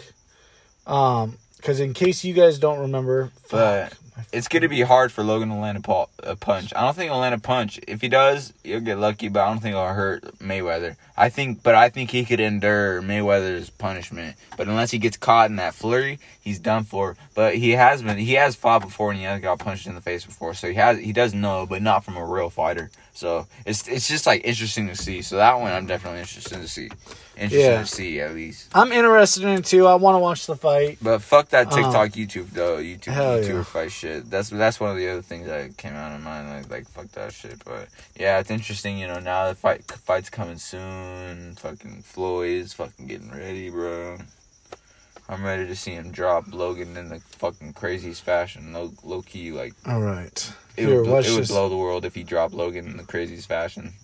Um, 0.86 1.38
because 1.56 1.80
in 1.80 1.94
case 1.94 2.24
you 2.24 2.34
guys 2.34 2.58
don't 2.58 2.78
remember, 2.78 3.30
fuck, 3.44 3.58
my 3.58 3.88
it's 4.32 4.48
gonna 4.48 4.68
be 4.68 4.82
hard 4.82 5.12
for 5.12 5.22
Logan 5.22 5.48
to 5.48 5.54
land 5.54 5.78
a, 5.78 5.80
paw, 5.80 6.06
a 6.22 6.36
punch. 6.36 6.72
I 6.74 6.82
don't 6.82 6.94
think 6.94 7.10
he'll 7.10 7.20
land 7.20 7.34
a 7.34 7.38
punch. 7.38 7.80
If 7.86 8.00
he 8.00 8.08
does, 8.08 8.52
he'll 8.62 8.80
get 8.80 8.98
lucky, 8.98 9.28
but 9.28 9.40
I 9.40 9.48
don't 9.48 9.60
think 9.60 9.74
it'll 9.74 9.88
hurt 9.88 10.38
Mayweather. 10.38 10.96
I 11.16 11.28
think, 11.28 11.62
but 11.62 11.74
I 11.74 11.88
think 11.88 12.10
he 12.10 12.24
could 12.24 12.40
endure 12.40 13.02
Mayweather's 13.02 13.70
punishment. 13.70 14.36
But 14.56 14.68
unless 14.68 14.90
he 14.90 14.98
gets 14.98 15.16
caught 15.16 15.50
in 15.50 15.56
that 15.56 15.74
flurry, 15.74 16.18
he's 16.40 16.58
done 16.58 16.84
for. 16.84 17.16
But 17.34 17.56
he 17.56 17.72
has 17.72 18.02
been, 18.02 18.18
he 18.18 18.34
has 18.34 18.54
fought 18.56 18.82
before, 18.82 19.10
and 19.10 19.18
he 19.18 19.24
has 19.26 19.40
got 19.40 19.58
punched 19.58 19.86
in 19.86 19.94
the 19.94 20.00
face 20.00 20.24
before, 20.24 20.54
so 20.54 20.68
he 20.68 20.74
has, 20.74 20.98
he 20.98 21.12
does 21.12 21.34
know, 21.34 21.66
but 21.66 21.82
not 21.82 22.04
from 22.04 22.16
a 22.16 22.24
real 22.24 22.50
fighter. 22.50 22.90
So 23.14 23.46
it's 23.64 23.86
it's 23.88 24.08
just 24.08 24.26
like 24.26 24.42
interesting 24.44 24.88
to 24.88 24.96
see. 24.96 25.22
So 25.22 25.36
that 25.36 25.54
one, 25.58 25.72
I'm 25.72 25.86
definitely 25.86 26.20
interested 26.20 26.60
to 26.60 26.68
see. 26.68 26.90
Interesting 27.36 27.60
Yeah. 27.70 27.80
to 27.80 27.86
see 27.86 28.20
at 28.20 28.34
least. 28.34 28.68
I'm 28.74 28.92
interested 28.92 29.42
in 29.44 29.50
it 29.50 29.64
too. 29.64 29.86
I 29.86 29.94
want 29.94 30.14
to 30.16 30.18
watch 30.20 30.46
the 30.46 30.54
fight. 30.56 30.98
But 31.02 31.20
fuck 31.22 31.48
that 31.50 31.72
Um, 31.72 31.72
TikTok, 31.72 32.10
YouTube 32.10 32.50
though. 32.50 32.78
YouTube, 32.78 33.14
YouTuber 33.14 33.48
yeah. 33.48 33.62
fight 33.64 33.92
shit. 33.92 34.30
That's 34.30 34.50
that's 34.50 34.78
one 34.80 34.90
of 34.90 34.96
the 34.96 35.08
other 35.08 35.22
things 35.22 35.46
that 35.46 35.76
came 35.76 35.94
out 35.94 36.12
of 36.14 36.22
mind. 36.22 36.50
Like, 36.50 36.70
like 36.70 36.88
fuck 36.88 37.10
that 37.12 37.32
shit. 37.32 37.64
But 37.64 37.88
yeah, 38.18 38.38
it's 38.40 38.50
interesting. 38.50 38.98
You 38.98 39.06
know, 39.08 39.20
now 39.20 39.48
the 39.48 39.54
fight 39.54 39.84
fight's 39.84 40.30
coming 40.30 40.58
soon. 40.58 41.54
Fucking 41.56 42.02
Floyd's 42.02 42.72
fucking 42.74 43.06
getting 43.06 43.30
ready, 43.30 43.70
bro. 43.70 44.18
I'm 45.28 45.42
ready 45.42 45.66
to 45.66 45.74
see 45.76 45.92
him 45.92 46.10
drop 46.10 46.52
Logan 46.52 46.96
in 46.96 47.08
the 47.08 47.20
fucking 47.20 47.72
craziest 47.72 48.22
fashion. 48.22 48.72
Low, 48.72 48.92
low 49.02 49.22
key, 49.22 49.52
like 49.52 49.72
All 49.86 50.00
right, 50.02 50.52
it 50.76 50.86
here, 50.86 51.02
would, 51.02 51.24
it 51.26 51.32
would 51.34 51.48
blow 51.48 51.68
the 51.68 51.76
world 51.76 52.04
if 52.04 52.14
he 52.14 52.22
dropped 52.22 52.52
Logan 52.54 52.86
in 52.86 52.96
the 52.98 53.04
craziest 53.04 53.48
fashion. 53.48 53.94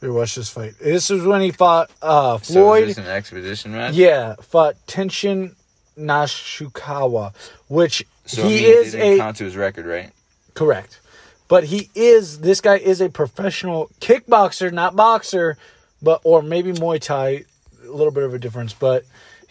Here, 0.00 0.12
watch 0.12 0.34
this 0.34 0.48
fight. 0.50 0.74
This 0.80 1.10
was 1.10 1.22
when 1.24 1.40
he 1.40 1.52
fought 1.52 1.90
uh, 2.02 2.38
So 2.38 2.54
Floyd. 2.54 2.88
is 2.88 2.96
this 2.96 3.04
an 3.06 3.10
expedition 3.10 3.72
match? 3.72 3.94
yeah, 3.94 4.34
fought 4.42 4.74
Tenshin 4.88 5.54
Nasukawa, 5.96 7.32
which 7.68 8.04
So 8.26 8.42
I 8.42 8.48
he 8.48 8.54
mean, 8.56 8.64
is 8.64 8.92
didn't 8.92 9.12
a 9.12 9.18
count 9.18 9.36
to 9.38 9.44
his 9.44 9.56
record, 9.56 9.86
right? 9.86 10.10
Correct. 10.54 11.00
But 11.46 11.64
he 11.64 11.90
is 11.94 12.40
this 12.40 12.60
guy 12.60 12.76
is 12.78 13.00
a 13.00 13.08
professional 13.10 13.90
kickboxer, 14.00 14.72
not 14.72 14.96
boxer, 14.96 15.56
but 16.02 16.20
or 16.24 16.42
maybe 16.42 16.72
Muay 16.72 17.00
Thai, 17.00 17.44
a 17.86 17.90
little 17.92 18.12
bit 18.12 18.24
of 18.24 18.34
a 18.34 18.38
difference, 18.38 18.72
but 18.74 19.04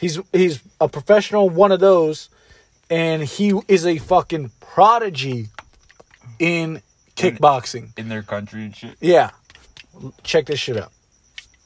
he's 0.03 0.19
he's 0.33 0.61
a 0.81 0.89
professional 0.89 1.49
one 1.49 1.71
of 1.71 1.79
those 1.79 2.29
and 2.89 3.23
he 3.23 3.57
is 3.69 3.85
a 3.85 3.97
fucking 3.97 4.51
prodigy 4.59 5.47
in 6.39 6.81
kickboxing. 7.15 7.97
In 7.97 8.09
their 8.09 8.21
country 8.21 8.65
and 8.65 8.75
shit. 8.75 8.97
Yeah. 8.99 9.31
Check 10.23 10.47
this 10.47 10.59
shit 10.59 10.77
out. 10.77 10.91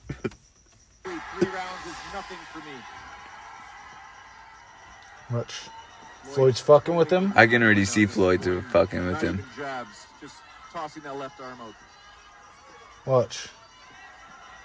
Three 0.07 0.29
rounds 1.49 1.85
is 1.85 1.95
nothing 2.13 2.37
for 2.51 2.59
me. 2.59 2.75
Watch. 5.31 5.61
Floyd's 6.25 6.59
fucking 6.61 6.95
with 6.95 7.09
him. 7.09 7.33
I 7.35 7.47
can 7.47 7.63
already 7.63 7.85
see 7.85 8.05
Floyd 8.05 8.43
too 8.43 8.61
fucking 8.73 9.07
with 9.07 9.21
him. 9.21 9.43
Jabs, 9.55 10.05
just 10.21 10.35
tossing 10.71 11.01
that 11.03 11.15
left 11.15 11.41
arm 11.41 11.57
out. 11.61 11.73
Watch. 13.05 13.49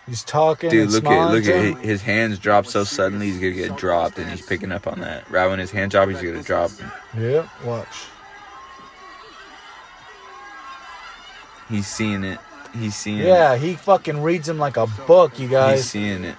He's 0.07 0.25
talking. 0.25 0.69
Dude, 0.71 0.91
look 0.91 1.05
at 1.05 1.31
look 1.31 1.47
at 1.47 1.79
his, 1.79 2.03
hands 2.03 2.39
drop 2.39 2.67
so 2.67 2.83
suddenly. 2.83 3.27
He's 3.27 3.37
gonna 3.37 3.53
get 3.53 3.77
dropped, 3.77 4.19
and 4.19 4.29
he's 4.29 4.45
picking 4.45 4.73
up 4.73 4.87
on 4.87 5.01
that. 5.01 5.31
Right 5.31 5.47
when 5.47 5.59
his 5.61 5.71
hand 5.71 5.93
drop, 5.93 6.09
he's 6.09 6.21
gonna 6.21 6.43
drop. 6.43 6.73
Yeah, 7.17 7.49
watch. 7.65 7.87
He's 11.69 11.87
seeing 11.87 12.25
it. 12.25 12.39
He's 12.75 12.97
seeing 12.97 13.19
it. 13.19 13.27
Yeah, 13.27 13.57
he 13.57 13.75
fucking 13.75 14.23
reads 14.23 14.49
him 14.49 14.59
like 14.59 14.77
a 14.77 14.87
book, 15.07 15.39
you 15.39 15.49
guys. 15.49 15.79
He's 15.79 15.91
seeing 15.91 16.25
it. 16.25 16.37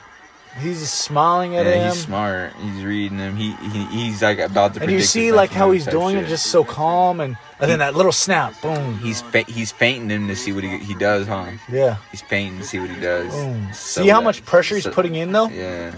He's 0.59 0.81
just 0.81 0.95
smiling 1.01 1.55
at 1.55 1.65
Yeah, 1.65 1.71
him. 1.87 1.91
he's 1.93 2.03
smart. 2.03 2.53
He's 2.61 2.83
reading 2.83 3.17
him. 3.17 3.35
He, 3.35 3.53
he 3.53 3.85
he's 3.85 4.21
like 4.21 4.37
about 4.39 4.75
to. 4.75 4.81
and 4.83 4.91
you 4.91 5.01
see 5.01 5.31
like 5.31 5.49
how 5.49 5.71
he's 5.71 5.85
doing 5.85 6.15
it 6.17 6.27
just 6.27 6.47
so 6.47 6.63
calm 6.63 7.19
and, 7.19 7.35
and 7.59 7.71
then 7.71 7.79
that 7.79 7.95
little 7.95 8.11
snap 8.11 8.53
boom 8.61 8.99
He's 8.99 9.23
he's 9.47 9.71
feinting 9.71 10.09
him 10.09 10.27
to 10.27 10.35
see 10.35 10.51
what 10.51 10.63
he 10.63 10.77
he 10.77 10.93
does, 10.93 11.27
huh? 11.27 11.47
yeah 11.71 11.97
He's 12.11 12.21
feinting 12.21 12.59
to 12.59 12.65
see 12.65 12.79
what 12.79 12.89
he 12.91 12.99
does. 13.01 13.31
boom 13.33 13.67
So 13.73 14.03
see 14.03 14.09
how 14.09 14.19
that- 14.19 14.25
much 14.25 14.45
pressure 14.45 14.75
he's 14.75 14.83
so- 14.83 14.91
putting 14.91 15.15
in 15.15 15.31
though 15.31 15.47
Yeah. 15.49 15.91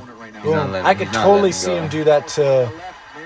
Boom 0.43 0.75
i 0.85 0.93
could 0.93 1.11
totally 1.11 1.51
see 1.51 1.71
him 1.71 1.89
do 1.89 2.03
that 2.05 2.27
to 2.29 2.71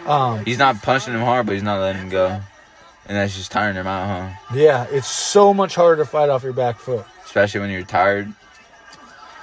um 0.08 0.44
He's 0.46 0.58
not 0.58 0.82
punching 0.82 1.14
him 1.14 1.22
hard, 1.22 1.46
but 1.46 1.54
he's 1.54 1.64
not 1.64 1.80
letting 1.80 2.04
him 2.04 2.10
go, 2.10 2.28
and 2.28 3.18
that's 3.18 3.36
just 3.36 3.52
tiring 3.52 3.76
him 3.76 3.86
out, 3.88 4.08
huh? 4.08 4.56
yeah 4.56 4.88
it's 4.90 5.08
so 5.08 5.54
much 5.54 5.76
harder 5.76 5.98
to 6.04 6.10
fight 6.10 6.30
off 6.30 6.44
your 6.44 6.54
back 6.54 6.80
foot 6.80 7.06
Especially 7.26 7.60
when 7.60 7.70
you're 7.70 7.84
tired. 7.84 8.34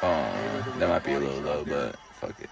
Oh, 0.09 0.75
that 0.79 0.89
might 0.89 1.05
be 1.05 1.13
a 1.13 1.19
little 1.19 1.41
low, 1.41 1.65
but 1.65 1.97
fuck 2.21 2.39
it. 2.41 2.51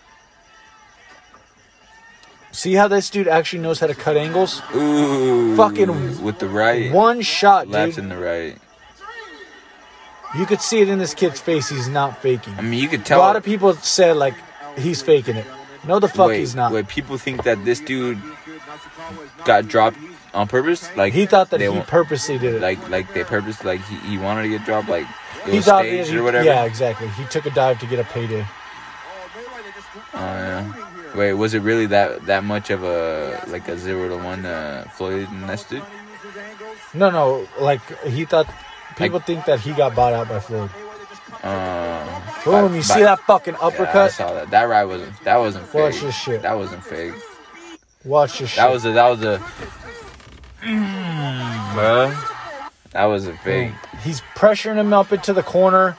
see 2.53 2.75
how 2.75 2.89
this 2.89 3.11
dude 3.11 3.29
actually 3.29 3.63
knows 3.63 3.81
how 3.81 3.87
to 3.87 3.95
cut 3.95 4.17
angles 4.17 4.61
Ooh, 4.75 5.57
Fucking 5.57 6.23
with 6.23 6.39
the 6.39 6.49
right, 6.49 6.93
one 6.93 7.21
shot 7.21 7.69
left 7.69 7.95
dude 7.97 8.05
and 8.05 8.11
the 8.13 8.17
right. 8.19 8.57
you 10.37 10.47
could 10.47 10.61
see 10.61 10.81
it 10.81 10.89
in 10.89 10.99
this 10.99 11.15
kid's 11.15 11.41
face 11.41 11.69
he's 11.69 11.89
not 11.89 12.21
faking 12.23 12.55
I 12.55 12.63
mean, 12.63 12.81
you 12.83 12.89
could 12.89 13.05
tell. 13.05 13.19
a 13.19 13.23
lot 13.23 13.37
of 13.37 13.45
people 13.45 13.75
said 13.75 14.17
like 14.17 14.35
he's 14.77 15.03
faking 15.03 15.37
it 15.37 15.47
no 15.87 15.99
the 15.99 16.09
fuck 16.09 16.29
wait, 16.29 16.39
he's 16.41 16.55
not 16.55 16.73
Wait, 16.73 16.89
people 16.89 17.19
think 17.19 17.43
that 17.45 17.65
this 17.65 17.81
dude 17.81 18.19
got 19.45 19.69
dropped 19.69 19.99
on 20.33 20.49
purpose. 20.49 20.89
Like 20.97 21.13
he 21.13 21.27
thought 21.27 21.51
that 21.51 21.59
they 21.59 21.73
he 21.73 21.81
purposely 21.83 22.39
did 22.39 22.55
it 22.55 22.63
like 22.63 22.89
like 22.89 23.13
they 23.15 23.23
purposely 23.25 23.67
like 23.67 23.85
he, 23.87 23.97
he 24.11 24.19
wanted 24.19 24.43
to 24.43 24.49
get 24.49 24.65
dropped 24.65 24.89
like 24.89 25.07
he 25.47 25.61
thought 25.61 25.83
staged 25.83 26.11
he, 26.11 26.17
or 26.19 26.23
whatever. 26.23 26.45
yeah 26.45 26.65
exactly 26.65 27.09
he 27.09 27.25
took 27.27 27.47
a 27.47 27.51
dive 27.51 27.79
to 27.81 27.87
get 27.87 27.99
a 27.99 28.05
payday 28.05 28.45
Oh 30.17 30.19
yeah. 30.19 30.73
Wait, 31.15 31.33
was 31.35 31.55
it 31.55 31.61
really 31.63 31.87
that 31.87 32.27
that 32.27 32.45
much 32.45 32.71
of 32.71 32.83
a 32.85 33.43
like 33.49 33.67
a 33.69 33.77
zero 33.79 34.09
to 34.09 34.17
one 34.25 34.45
uh, 34.47 34.85
Floyd 34.95 35.31
nested? 35.33 35.83
No, 36.93 37.11
no, 37.11 37.49
like 37.61 37.81
he 38.05 38.25
thought. 38.25 38.47
People 38.97 39.19
Like- 39.19 39.27
think 39.27 39.45
that 39.47 39.59
he 39.61 39.73
got 39.73 39.95
bought 39.95 40.13
out 40.13 40.29
by 40.29 40.39
Floyd. 40.41 40.71
Uh, 41.43 42.21
Boom! 42.45 42.53
by- 42.55 42.61
you 42.63 42.69
by- 42.77 42.81
see 42.83 43.03
that 43.03 43.19
fucking 43.21 43.57
uppercut? 43.61 43.95
Yeah, 43.95 44.03
I 44.05 44.09
saw 44.09 44.35
that. 44.35 44.51
That 44.51 44.65
ride 44.65 44.85
wasn't. 44.85 45.25
That 45.25 45.37
wasn't 45.39 45.67
fake. 45.69 45.83
Watch 45.83 46.01
this 46.01 46.15
shit. 46.17 46.43
That 46.43 46.55
wasn't 46.57 46.85
fake. 46.85 47.15
Watch 48.05 48.39
this 48.39 48.51
shit. 48.51 48.57
That 48.57 48.71
was 48.71 48.85
a. 48.85 48.93
That 48.93 49.09
was 49.09 49.23
a. 49.25 49.39
Bruh. 51.75 52.34
That 52.95 53.05
was 53.05 53.27
a 53.27 53.35
fake. 53.39 53.73
He's 54.03 54.21
pressuring 54.35 54.77
him 54.77 54.93
up 54.93 55.13
into 55.13 55.33
the 55.33 55.43
corner. 55.43 55.97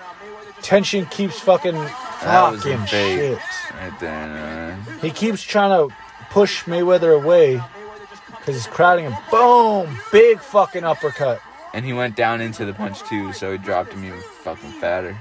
Tenshin 0.62 1.10
keeps 1.12 1.40
fucking 1.40 1.76
That 1.76 2.52
was 2.52 2.64
fucking 2.64 2.80
fake. 2.88 3.20
shit. 3.20 3.40
Right 3.80 4.00
there. 4.00 4.28
man. 4.28 4.84
He 5.02 5.12
keeps 5.12 5.44
trying 5.44 5.70
to 5.90 5.94
push 6.32 6.64
Mayweather 6.64 7.14
away 7.16 7.62
because 8.40 8.56
he's 8.56 8.68
crowding 8.68 9.06
him. 9.06 9.16
Boom! 9.30 9.98
Big 10.12 10.40
fucking 10.40 10.84
uppercut. 10.84 11.42
And 11.74 11.86
he 11.86 11.92
went 11.94 12.16
down 12.16 12.40
into 12.40 12.64
the 12.66 12.74
punch 12.74 13.04
too, 13.04 13.34
so 13.34 13.52
he 13.52 13.58
dropped 13.58 13.92
him 13.92 14.06
even 14.06 14.20
fucking 14.22 14.72
fatter. 14.80 15.18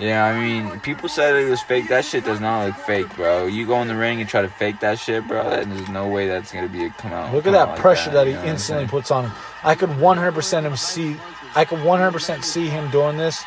Yeah, 0.00 0.24
I 0.24 0.38
mean, 0.38 0.80
people 0.80 1.08
said 1.08 1.36
it 1.36 1.48
was 1.48 1.62
fake. 1.62 1.88
That 1.88 2.04
shit 2.04 2.24
does 2.24 2.40
not 2.40 2.66
look 2.66 2.76
fake, 2.76 3.14
bro. 3.16 3.46
You 3.46 3.66
go 3.66 3.80
in 3.82 3.88
the 3.88 3.96
ring 3.96 4.20
and 4.20 4.28
try 4.28 4.42
to 4.42 4.48
fake 4.48 4.80
that 4.80 4.98
shit, 4.98 5.26
bro. 5.26 5.48
That, 5.48 5.68
there's 5.68 5.88
no 5.88 6.08
way 6.08 6.28
that's 6.28 6.52
gonna 6.52 6.68
be 6.68 6.84
a 6.84 6.90
come 6.90 7.12
out. 7.12 7.32
Look 7.32 7.46
at 7.46 7.52
come 7.52 7.54
out 7.54 7.66
that 7.66 7.72
like 7.72 7.80
pressure 7.80 8.10
that, 8.10 8.26
you 8.26 8.32
he 8.32 8.38
know 8.38 8.44
instantly 8.44 8.86
puts 8.86 9.10
on 9.10 9.24
him. 9.24 9.32
I 9.64 9.74
could 9.74 9.90
100% 9.90 10.62
him 10.62 10.76
see. 10.76 11.16
I 11.54 11.64
could 11.64 11.78
100% 11.78 12.44
see 12.44 12.68
him 12.68 12.90
doing 12.90 13.16
this 13.16 13.42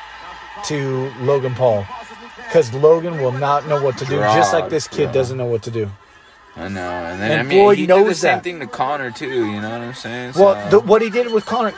to 0.66 1.12
Logan 1.22 1.54
Paul, 1.56 1.86
because 2.38 2.74
Logan 2.74 3.20
will 3.20 3.32
not 3.32 3.68
know 3.68 3.82
what 3.82 3.98
to 4.00 4.06
do, 4.06 4.18
just 4.20 4.54
like 4.54 4.70
this 4.70 4.88
kid 4.88 5.04
Drop, 5.04 5.14
doesn't 5.14 5.38
know 5.38 5.46
what 5.46 5.62
to 5.64 5.72
do. 5.72 5.90
I 6.60 6.68
know, 6.68 6.82
and 6.82 7.22
then 7.22 7.32
And 7.32 7.40
I 7.40 7.44
mean, 7.44 7.60
Floyd 7.64 7.78
he 7.78 7.86
did 7.88 7.96
the 7.96 8.00
knows 8.02 8.20
same 8.20 8.36
that. 8.38 8.44
thing 8.44 8.60
to 8.60 8.68
Conor 8.68 9.12
too. 9.12 9.28
You 9.30 9.62
know 9.62 9.70
what 9.70 9.82
I'm 9.82 9.94
saying? 9.94 10.34
Well, 10.36 10.70
So, 10.70 10.80
the, 10.80 10.86
what 10.86 11.02
he 11.02 11.10
did 11.10 11.32
with 11.32 11.46
Conor, 11.46 11.72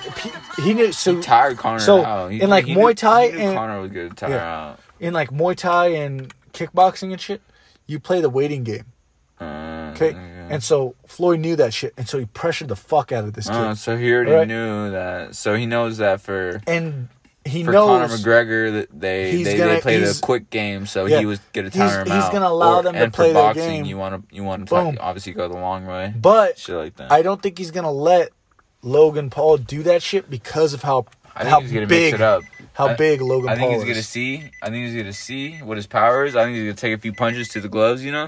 he, 0.57 0.63
he 0.63 0.73
knew. 0.73 0.91
So 0.91 1.15
he 1.15 1.21
tired 1.21 1.57
Conor 1.57 1.79
so, 1.79 2.03
out. 2.03 2.31
He, 2.31 2.41
in, 2.41 2.50
like, 2.50 2.65
he 2.65 2.74
Muay 2.75 2.96
Thai 2.96 3.27
knew 3.29 3.37
and- 3.39 3.55
Conor 3.57 3.81
was 3.81 3.91
good 3.91 4.17
tire 4.17 4.31
Yeah. 4.31 4.57
out. 4.70 4.79
in 5.00 5.13
like 5.13 5.29
Muay 5.29 5.55
Thai 5.55 5.87
and 5.87 6.33
kickboxing 6.53 7.11
and 7.11 7.22
shit, 7.22 7.41
you 7.87 8.00
play 8.00 8.22
the 8.22 8.29
waiting 8.29 8.63
game. 8.63 8.85
Uh, 9.39 9.67
Okay, 9.96 10.11
yeah. 10.11 10.48
and 10.50 10.63
so 10.63 10.96
Floyd 11.05 11.39
knew 11.41 11.55
that 11.57 11.74
shit, 11.74 11.94
and 11.98 12.07
so 12.07 12.17
he 12.17 12.25
pressured 12.25 12.70
the 12.70 12.75
fuck 12.75 13.11
out 13.11 13.25
of 13.25 13.33
this 13.33 13.48
kid, 13.48 13.55
Oh, 13.55 13.74
so 13.74 13.98
he 13.98 14.11
already 14.13 14.31
Right. 14.31 14.48
knew 14.48 14.89
that. 14.91 15.35
So 15.35 15.55
he 15.55 15.65
knows 15.65 15.98
that 15.98 16.22
for 16.22 16.61
and 16.65 17.09
he 17.45 17.63
for 17.63 17.71
knows 17.71 17.87
Conor 17.87 18.07
McGregor 18.17 18.71
that 18.73 18.87
they 18.99 19.43
they, 19.43 19.57
gonna- 19.57 19.73
they 19.75 19.81
play 19.81 19.97
the 19.97 20.05
he's- 20.05 20.21
q 20.21 20.39
game, 20.51 20.85
so 20.85 21.05
Yeah. 21.05 21.19
he 21.19 21.25
was 21.25 21.39
gonna 21.53 21.69
He's- 21.69 21.91
tire 21.91 22.01
him 22.01 22.05
he's 22.07 22.15
out. 22.25 22.31
gonna 22.31 22.47
allow 22.47 22.77
Or- 22.77 22.83
them 22.83 22.93
to 22.93 23.03
and 23.03 23.13
play 23.13 23.33
their 23.33 23.41
boxing, 23.41 23.69
game. 23.83 23.85
you 23.85 23.97
want 23.97 24.29
to 24.29 24.35
you 24.35 24.43
want 24.43 24.67
to 24.69 24.97
obviously 24.99 25.33
go 25.33 25.47
the 25.47 25.55
long 25.57 25.85
way, 25.87 26.13
but 26.15 26.57
shit 26.59 26.75
like 26.75 26.95
that. 26.97 27.11
I 27.11 27.21
don't 27.21 27.41
think 27.41 27.57
he's 27.57 27.71
gonna 27.71 27.91
let 27.91 28.29
Logan 28.83 29.29
Paul 29.29 29.57
do 29.57 29.83
that 29.83 30.01
shit 30.01 30.29
because 30.29 30.73
of 30.73 30.83
how 30.83 31.05
I 31.35 31.39
think 31.43 31.49
how 31.49 31.59
he's 31.61 31.71
big 31.71 31.89
mix 31.89 32.13
it 32.15 32.21
up. 32.21 32.43
how 32.73 32.87
I- 32.89 32.93
big 32.95 33.21
Logan 33.21 33.49
I 33.49 33.55
think 33.55 33.69
Paul 33.71 33.79
he's 33.79 33.89
gonna 33.89 34.03
see. 34.03 34.43
I 34.61 34.69
think 34.69 34.85
he's 34.87 34.95
gonna 34.95 35.13
see 35.13 35.57
what 35.63 35.77
his 35.77 35.87
power 35.87 36.25
is. 36.25 36.35
I 36.35 36.43
think 36.43 36.55
he's 36.57 36.63
gonna 36.65 36.73
take 36.75 36.95
a 36.97 37.01
few 37.01 37.13
punches 37.13 37.47
to 37.49 37.61
the 37.61 37.69
gloves, 37.69 38.03
you 38.03 38.11
know, 38.11 38.27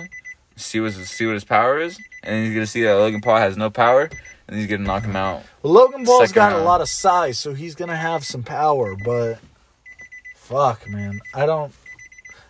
see 0.55 0.79
what 0.79 0.93
see 0.93 1.25
what 1.25 1.33
his 1.33 1.43
power 1.43 1.79
is, 1.79 1.97
and 2.23 2.35
then 2.35 2.45
he's 2.45 2.53
gonna 2.53 2.65
see 2.67 2.81
that 2.83 2.93
Logan 2.95 3.21
Paul 3.21 3.37
has 3.37 3.57
no 3.57 3.69
power, 3.69 4.09
and 4.53 4.61
he's 4.61 4.69
gonna 4.69 4.83
knock 4.83 5.03
him 5.03 5.15
out. 5.15 5.41
Well, 5.63 5.73
Logan 5.73 6.05
Paul's 6.05 6.29
Second 6.29 6.35
got 6.35 6.53
a 6.53 6.63
lot 6.63 6.79
of 6.79 6.87
size, 6.87 7.39
so 7.39 7.55
he's 7.55 7.73
gonna 7.73 7.97
have 7.97 8.23
some 8.23 8.43
power. 8.43 8.95
But 9.03 9.39
fuck, 10.35 10.87
man, 10.87 11.19
I 11.33 11.47
don't. 11.47 11.73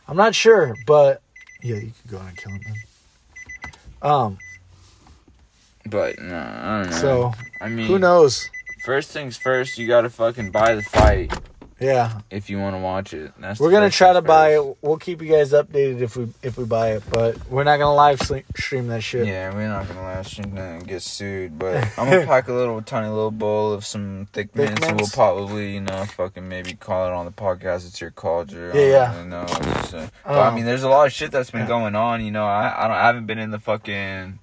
I'm 0.06 0.18
not 0.18 0.36
sure, 0.36 0.76
but 0.86 1.22
yeah, 1.62 1.78
you 1.78 1.94
could 2.02 2.12
go 2.12 2.18
on 2.18 2.28
and 2.28 2.38
kill 2.38 2.52
him. 2.52 2.62
Then. 2.66 3.72
Um. 4.02 4.38
But 5.86 6.20
no, 6.20 6.36
I 6.36 6.82
don't 6.82 6.92
know. 6.92 6.98
So 6.98 7.34
I 7.62 7.70
mean, 7.70 7.88
who 7.88 7.98
knows? 7.98 8.50
First 8.84 9.12
things 9.12 9.38
first, 9.38 9.78
you 9.78 9.88
gotta 9.88 10.10
fucking 10.10 10.52
buy 10.52 10.76
the 10.76 10.82
fight 10.82 11.32
Yeah, 11.84 12.20
if 12.32 12.50
you 12.50 12.60
want 12.60 12.76
to 12.76 12.80
watch 12.80 13.14
it. 13.14 13.34
That's 13.40 13.60
we're 13.60 13.72
gonna 13.72 13.90
try 13.90 14.14
to 14.14 14.22
things 14.22 14.28
buy 14.28 14.56
it. 14.56 14.78
We'll 14.82 14.98
keep 14.98 15.22
you 15.22 15.30
guys 15.30 15.52
updated 15.52 16.02
if 16.02 16.16
we 16.16 16.30
if 16.42 16.58
we 16.58 16.64
buy 16.66 16.92
it, 16.94 17.04
but 17.10 17.38
we're 17.50 17.64
not 17.66 17.78
gonna 17.78 17.94
live 17.94 18.22
stream 18.56 18.88
that 18.88 19.02
shit. 19.02 19.28
Yeah, 19.28 19.54
we're 19.54 19.68
not 19.68 19.88
gonna 19.88 20.02
live 20.02 20.26
stream 20.28 20.56
that 20.56 20.80
and 20.80 20.88
get 20.88 21.02
sued, 21.02 21.60
but 21.60 21.76
I'm 21.98 22.10
gonna 22.10 22.26
pack 22.26 22.48
a 22.48 22.54
little 22.54 22.82
tiny 22.82 23.08
little 23.10 23.32
bowl 23.32 23.74
of 23.74 23.86
some 23.86 24.28
thick 24.32 24.52
Thick 24.54 24.70
mints, 24.70 24.88
and 24.88 24.98
we'll 25.00 25.10
probably, 25.10 25.74
you 25.74 25.82
know, 25.82 26.06
fucking 26.06 26.48
maybe 26.48 26.74
call 26.74 27.08
it 27.08 27.12
on 27.14 27.26
the 27.26 27.32
podcast. 27.32 27.86
It's 27.88 28.00
your. 28.00 28.12
I 28.72 28.78
Yeah, 28.78 28.86
yeah. 28.86 29.14
don't 29.14 29.16
really 29.16 29.30
know. 29.30 29.46
Just, 29.48 29.94
uh, 29.94 30.08
but 30.26 30.32
I 30.40 30.48
Um, 30.48 30.56
mean, 30.56 30.66
there's 30.66 30.84
a 30.84 30.90
lot 30.90 31.06
of 31.08 31.12
shit 31.14 31.32
that's 31.32 31.52
been 31.52 31.62
yeah. 31.62 31.68
going 31.68 31.96
on. 31.96 32.24
You 32.24 32.32
know, 32.32 32.46
I 32.46 32.74
I 32.78 32.88
don't 32.88 32.98
I 32.98 33.06
haven't 33.08 33.26
been 33.26 33.40
in 33.40 33.52
the 33.52 33.60
fucking, 33.60 34.40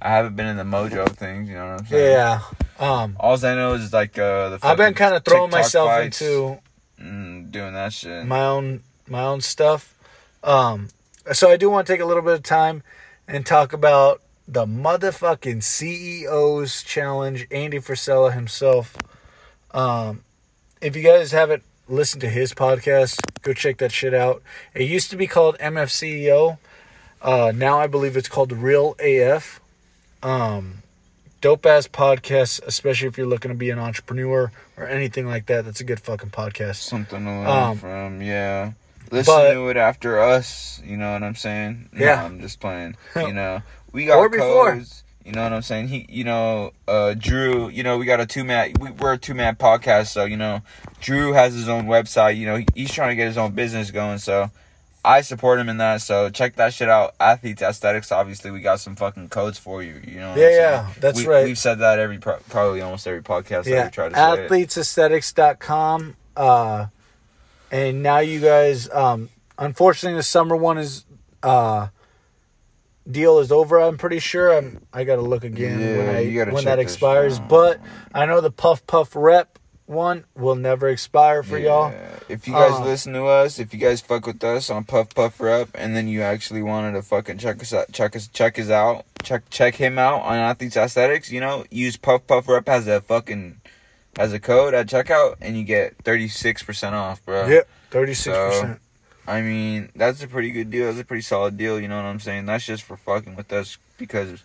I 0.00 0.08
haven't 0.08 0.36
been 0.36 0.46
in 0.46 0.56
the 0.56 0.64
mojo 0.64 1.06
things. 1.08 1.48
You 1.48 1.56
know 1.56 1.70
what 1.72 1.80
I'm 1.80 1.86
saying? 1.86 2.12
Yeah. 2.12 2.40
Um. 2.78 3.16
All 3.18 3.34
I 3.44 3.54
know 3.54 3.74
is 3.74 3.92
like 3.92 4.16
uh, 4.18 4.50
the. 4.50 4.58
I've 4.62 4.76
been 4.76 4.94
kind 4.94 5.14
of 5.14 5.24
throwing 5.24 5.50
TikTok 5.50 5.58
myself 5.60 5.88
fights 5.90 6.22
into 6.22 6.58
doing 6.98 7.74
that 7.74 7.92
shit. 7.92 8.26
my 8.26 8.44
own 8.44 8.82
my 9.06 9.22
own 9.22 9.40
stuff. 9.40 9.94
Um, 10.42 10.88
so 11.32 11.50
I 11.50 11.56
do 11.56 11.70
want 11.70 11.86
to 11.86 11.92
take 11.92 12.00
a 12.00 12.04
little 12.04 12.22
bit 12.22 12.34
of 12.34 12.42
time 12.42 12.82
and 13.26 13.44
talk 13.44 13.72
about 13.72 14.22
the 14.46 14.66
motherfucking 14.66 15.58
CEO's 15.58 16.82
challenge. 16.82 17.46
Andy 17.50 17.78
Frisella 17.78 18.32
himself. 18.32 18.96
Um, 19.72 20.24
if 20.80 20.96
you 20.96 21.02
guys 21.02 21.32
haven't 21.32 21.62
listened 21.88 22.20
to 22.22 22.28
his 22.28 22.54
podcast, 22.54 23.20
go 23.42 23.52
check 23.52 23.78
that 23.78 23.92
shit 23.92 24.14
out. 24.14 24.42
It 24.74 24.88
used 24.88 25.10
to 25.10 25.16
be 25.16 25.26
called 25.26 25.58
MFCEO. 25.58 26.58
Uh, 27.20 27.52
now 27.54 27.78
I 27.78 27.86
believe 27.86 28.16
it's 28.16 28.28
called 28.28 28.52
Real 28.52 28.94
AF. 29.00 29.60
Um, 30.22 30.82
dope 31.40 31.64
ass 31.66 31.86
podcast, 31.88 32.60
especially 32.66 33.08
if 33.08 33.16
you're 33.18 33.26
looking 33.26 33.50
to 33.50 33.56
be 33.56 33.70
an 33.70 33.78
entrepreneur 33.78 34.50
or 34.76 34.86
anything 34.86 35.26
like 35.26 35.46
that. 35.46 35.64
That's 35.64 35.80
a 35.80 35.84
good 35.84 36.00
fucking 36.00 36.30
podcast. 36.30 36.76
Something 36.76 37.24
to 37.24 37.30
learn 37.30 37.46
Um, 37.46 37.78
from, 37.78 38.22
yeah. 38.22 38.72
Listen 39.10 39.34
but- 39.34 39.52
to 39.54 39.68
it 39.68 39.76
after 39.76 40.20
us, 40.20 40.80
you 40.84 40.96
know 40.96 41.12
what 41.12 41.22
I'm 41.22 41.34
saying? 41.34 41.88
No, 41.92 42.04
Yeah. 42.04 42.24
I'm 42.24 42.40
just 42.40 42.60
playing. 42.60 42.96
You 43.16 43.32
know, 43.32 43.62
we 43.92 44.04
got 44.06 44.18
Or 44.18 44.28
before. 44.28 44.74
codes. 44.74 45.04
You 45.24 45.32
know 45.34 45.42
what 45.42 45.52
I'm 45.52 45.60
saying? 45.62 45.88
He, 45.88 46.06
you 46.08 46.24
know, 46.24 46.72
uh, 46.86 47.12
Drew. 47.12 47.68
You 47.68 47.82
know, 47.82 47.98
we 47.98 48.06
got 48.06 48.18
a 48.18 48.24
two 48.24 48.44
man. 48.44 48.72
We, 48.80 48.90
we're 48.92 49.12
a 49.12 49.18
two 49.18 49.34
man 49.34 49.56
podcast, 49.56 50.06
so 50.06 50.24
you 50.24 50.38
know, 50.38 50.62
Drew 51.02 51.34
has 51.34 51.52
his 51.52 51.68
own 51.68 51.84
website. 51.84 52.36
You 52.38 52.46
know, 52.46 52.56
he, 52.56 52.66
he's 52.74 52.90
trying 52.92 53.10
to 53.10 53.14
get 53.14 53.26
his 53.26 53.36
own 53.36 53.52
business 53.52 53.90
going. 53.90 54.18
So, 54.20 54.50
I 55.04 55.20
support 55.20 55.58
him 55.58 55.68
in 55.68 55.78
that. 55.78 56.02
So 56.02 56.30
check 56.30 56.56
that 56.56 56.74
shit 56.74 56.88
out. 56.88 57.14
Athletes 57.20 57.62
Aesthetics. 57.62 58.12
Obviously, 58.12 58.50
we 58.50 58.60
got 58.60 58.80
some 58.80 58.96
fucking 58.96 59.28
codes 59.28 59.58
for 59.58 59.82
you. 59.82 60.00
You 60.06 60.20
know. 60.20 60.34
Yeah, 60.36 60.50
yeah, 60.50 60.90
that's 61.00 61.20
we, 61.20 61.26
right. 61.26 61.44
We've 61.44 61.58
said 61.58 61.78
that 61.78 61.98
every 61.98 62.18
pro- 62.18 62.38
probably 62.48 62.80
almost 62.80 63.06
every 63.06 63.22
podcast 63.22 63.64
that 63.64 63.70
yeah, 63.70 63.84
we 63.84 63.90
try 63.90 64.08
to 64.08 64.14
athletesaesthetics.com. 64.14 66.16
Uh, 66.36 66.86
and 67.70 68.02
now 68.02 68.18
you 68.18 68.40
guys, 68.40 68.88
um, 68.90 69.28
unfortunately, 69.58 70.16
the 70.16 70.22
summer 70.22 70.56
one 70.56 70.78
is 70.78 71.04
uh, 71.42 71.88
deal 73.10 73.38
is 73.38 73.52
over. 73.52 73.80
I'm 73.80 73.98
pretty 73.98 74.18
sure. 74.18 74.52
I'm. 74.52 74.84
I 74.92 75.04
gotta 75.04 75.22
look 75.22 75.44
again 75.44 75.78
when 75.78 76.16
I 76.16 76.52
when 76.52 76.64
that 76.64 76.78
expires. 76.78 77.40
But 77.40 77.80
I 78.14 78.26
know 78.26 78.40
the 78.40 78.50
Puff 78.50 78.86
Puff 78.86 79.14
rep 79.14 79.57
one 79.88 80.24
will 80.36 80.54
never 80.54 80.88
expire 80.88 81.42
for 81.42 81.58
y'all. 81.58 81.92
If 82.28 82.46
you 82.46 82.52
guys 82.52 82.74
Um, 82.74 82.84
listen 82.84 83.14
to 83.14 83.24
us, 83.24 83.58
if 83.58 83.72
you 83.72 83.80
guys 83.80 84.00
fuck 84.00 84.26
with 84.26 84.44
us 84.44 84.68
on 84.68 84.84
Puff 84.84 85.14
Puff 85.14 85.40
Rep, 85.40 85.70
and 85.74 85.96
then 85.96 86.08
you 86.08 86.20
actually 86.22 86.62
wanted 86.62 86.92
to 86.92 87.02
fucking 87.02 87.38
check 87.38 87.62
us 87.62 87.72
out, 87.72 87.90
check 87.92 88.14
us, 88.14 88.28
check 88.28 88.58
us 88.58 88.68
out, 88.68 89.06
check 89.22 89.48
check 89.50 89.76
him 89.76 89.98
out 89.98 90.22
on 90.22 90.36
Athletes 90.36 90.76
Aesthetics, 90.76 91.32
you 91.32 91.40
know, 91.40 91.64
use 91.70 91.96
Puff 91.96 92.26
Puff 92.26 92.48
Rep 92.48 92.68
as 92.68 92.86
a 92.86 93.00
fucking 93.00 93.60
as 94.18 94.32
a 94.32 94.38
code 94.40 94.74
at 94.74 94.88
checkout, 94.88 95.36
and 95.40 95.56
you 95.56 95.64
get 95.64 95.96
thirty 96.04 96.28
six 96.28 96.62
percent 96.62 96.94
off, 96.94 97.24
bro. 97.24 97.46
Yep, 97.46 97.68
thirty 97.90 98.14
six 98.14 98.36
percent. 98.36 98.80
I 99.26 99.42
mean, 99.42 99.90
that's 99.94 100.22
a 100.22 100.28
pretty 100.28 100.50
good 100.50 100.70
deal. 100.70 100.86
That's 100.86 101.00
a 101.00 101.04
pretty 101.04 101.22
solid 101.22 101.56
deal. 101.56 101.80
You 101.80 101.88
know 101.88 101.96
what 101.96 102.06
I'm 102.06 102.20
saying? 102.20 102.46
That's 102.46 102.64
just 102.64 102.82
for 102.82 102.96
fucking 102.96 103.36
with 103.36 103.52
us 103.52 103.78
because 103.98 104.42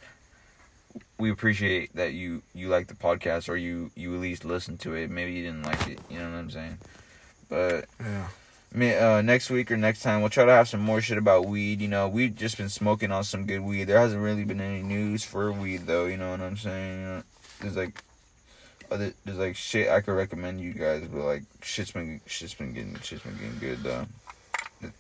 we 1.24 1.32
appreciate 1.32 1.96
that 1.96 2.12
you 2.12 2.42
you 2.54 2.68
like 2.68 2.88
the 2.88 2.94
podcast 2.96 3.48
or 3.48 3.56
you 3.56 3.90
you 3.96 4.14
at 4.14 4.20
least 4.20 4.44
listen 4.44 4.78
to 4.80 4.94
it. 4.94 5.10
Maybe 5.10 5.32
you 5.32 5.44
didn't 5.44 5.64
like 5.64 5.88
it. 5.88 6.00
You 6.10 6.20
know 6.20 6.30
what 6.30 6.38
I'm 6.38 6.50
saying? 6.50 6.78
But 7.48 7.86
Yeah. 8.76 9.18
uh, 9.18 9.22
next 9.22 9.50
week 9.50 9.72
or 9.72 9.78
next 9.78 10.02
time 10.02 10.20
we'll 10.20 10.30
try 10.30 10.44
to 10.44 10.52
have 10.52 10.68
some 10.68 10.82
more 10.82 11.00
shit 11.00 11.18
about 11.18 11.46
weed. 11.46 11.80
You 11.80 11.88
know, 11.88 12.10
we've 12.10 12.36
just 12.36 12.58
been 12.58 12.68
smoking 12.68 13.12
on 13.12 13.24
some 13.24 13.46
good 13.46 13.62
weed. 13.62 13.86
There 13.86 14.00
hasn't 14.00 14.22
really 14.22 14.44
been 14.44 14.60
any 14.60 14.84
news 14.84 15.24
for 15.24 15.50
weed 15.54 15.88
though. 15.88 16.06
You 16.08 16.18
know 16.18 16.32
what 16.32 16.42
I'm 16.42 16.58
saying? 16.58 17.00
You 17.00 17.06
know, 17.06 17.24
there's 17.62 17.78
like. 17.78 18.04
Other, 18.92 19.14
there's 19.26 19.38
like 19.40 19.56
shit 19.56 19.90
I 19.90 20.02
could 20.02 20.12
recommend 20.14 20.60
you 20.62 20.74
guys, 20.74 21.08
but 21.08 21.24
like 21.24 21.44
shit's 21.64 21.92
been 21.94 22.20
shit's 22.28 22.54
been 22.54 22.74
getting 22.74 23.00
shit's 23.00 23.24
been 23.24 23.36
getting 23.38 23.58
good 23.60 23.82
though. 23.82 24.06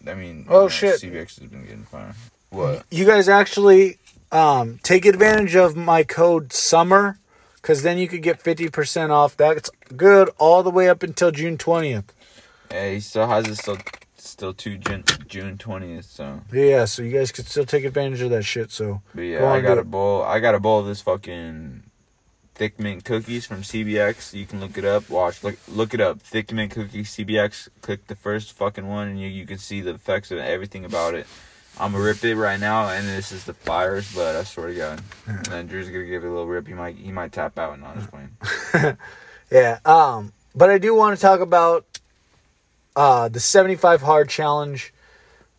I 0.10 0.14
mean, 0.16 0.46
Oh, 0.50 0.56
you 0.56 0.62
know, 0.64 0.68
shit. 0.70 1.02
CBX 1.02 1.40
has 1.42 1.50
been 1.50 1.64
getting 1.64 1.84
fine. 1.84 2.16
What? 2.54 2.86
You 2.92 3.06
guys 3.06 3.28
actually 3.28 3.98
um, 4.32 4.80
take 4.84 5.06
advantage 5.06 5.56
of 5.56 5.76
my 5.76 6.04
code 6.04 6.54
summer 6.54 7.18
because 7.56 7.82
then 7.82 7.98
you 7.98 8.08
could 8.08 8.22
get 8.22 8.42
fifty 8.42 8.70
percent 8.70 9.12
off. 9.12 9.36
That's 9.36 9.72
good 9.98 10.30
all 10.38 10.62
the 10.62 10.70
way 10.70 10.88
up 10.88 11.02
until 11.02 11.32
June 11.32 11.58
twentieth. 11.58 12.14
Yeah, 12.70 12.92
he 12.92 13.00
still 13.00 13.28
has 13.28 13.48
it 13.48 13.56
still 13.56 13.78
still 14.16 14.54
to 14.54 14.78
June 14.78 15.04
June 15.28 15.58
twentieth. 15.58 16.06
So, 16.06 16.42
Yeah, 16.52 16.86
so 16.86 17.02
you 17.02 17.12
guys 17.12 17.32
could 17.32 17.48
still 17.48 17.66
take 17.66 17.86
advantage 17.86 18.22
of 18.22 18.30
that 18.30 18.44
shit. 18.44 18.72
So 18.72 19.02
but 19.16 19.22
yeah, 19.22 19.40
Go 19.40 19.48
I 19.48 19.62
got 19.62 19.80
a 19.80 19.84
bowl. 19.84 20.22
I 20.22 20.40
got 20.40 20.54
a 20.54 20.60
bowl 20.60 20.80
of 20.80 20.86
this 20.86 21.02
fucking 21.02 21.84
thick 22.54 22.80
mint 22.80 23.04
cookies 23.04 23.48
from 23.48 23.64
CBX. 23.64 24.34
You 24.34 24.46
can 24.46 24.60
look 24.60 24.78
it 24.78 24.86
up. 24.86 25.10
Watch 25.10 25.44
look 25.44 25.58
look 25.68 25.96
it 25.96 26.02
up. 26.02 26.22
Thick 26.22 26.52
mint 26.52 26.72
cookies 26.72 27.16
CBX. 27.16 27.70
Click 27.82 28.06
the 28.06 28.16
first 28.16 28.54
fucking 28.54 28.88
one, 28.88 29.08
and 29.08 29.20
you 29.20 29.28
you 29.28 29.48
can 29.48 29.58
see 29.58 29.82
the 29.82 29.96
effects 29.96 30.30
of 30.30 30.38
everything 30.38 30.86
about 30.86 31.16
it. 31.16 31.26
I'm 31.80 31.92
gonna 31.92 32.04
rip 32.04 32.24
it 32.24 32.36
right 32.36 32.60
now, 32.60 32.90
and 32.90 33.08
this 33.08 33.32
is 33.32 33.46
the 33.46 33.54
fires, 33.54 34.14
but 34.14 34.36
I 34.36 34.44
swear 34.44 34.68
to 34.68 34.76
God. 34.76 35.02
And 35.26 35.46
then 35.48 35.68
Drew's 35.68 35.88
gonna 35.90 36.06
give 36.06 36.24
it 36.24 36.28
a 36.28 36.30
little 36.30 36.48
rip. 36.48 36.68
He 36.68 36.74
might 36.74 36.96
he 36.96 37.12
might 37.12 37.32
tap 37.32 37.58
out 37.58 37.74
and 37.74 37.82
not 37.82 37.96
just 37.96 38.10
playing. 38.12 38.98
yeah, 39.52 39.80
um, 39.84 40.34
but 40.56 40.70
I 40.70 40.78
do 40.78 40.94
want 40.94 41.18
to 41.18 41.22
talk 41.22 41.40
about 41.40 41.86
uh, 42.96 43.28
the 43.28 43.40
seventy 43.40 43.76
five 43.76 44.02
hard 44.04 44.30
challenge. 44.30 44.94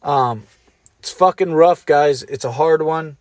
Um, 0.03 0.45
it's 1.01 1.11
fucking 1.11 1.53
rough, 1.53 1.85
guys. 1.85 2.23
It's 2.23 2.45
a 2.45 2.53
hard 2.53 2.83
one. 2.83 3.17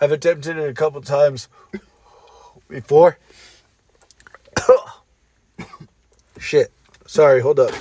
I've 0.00 0.12
attempted 0.12 0.56
it 0.56 0.68
a 0.68 0.74
couple 0.74 1.00
times 1.02 1.48
before. 2.68 3.18
Shit. 6.38 6.72
Sorry, 7.06 7.40
hold 7.40 7.60
up. 7.60 7.72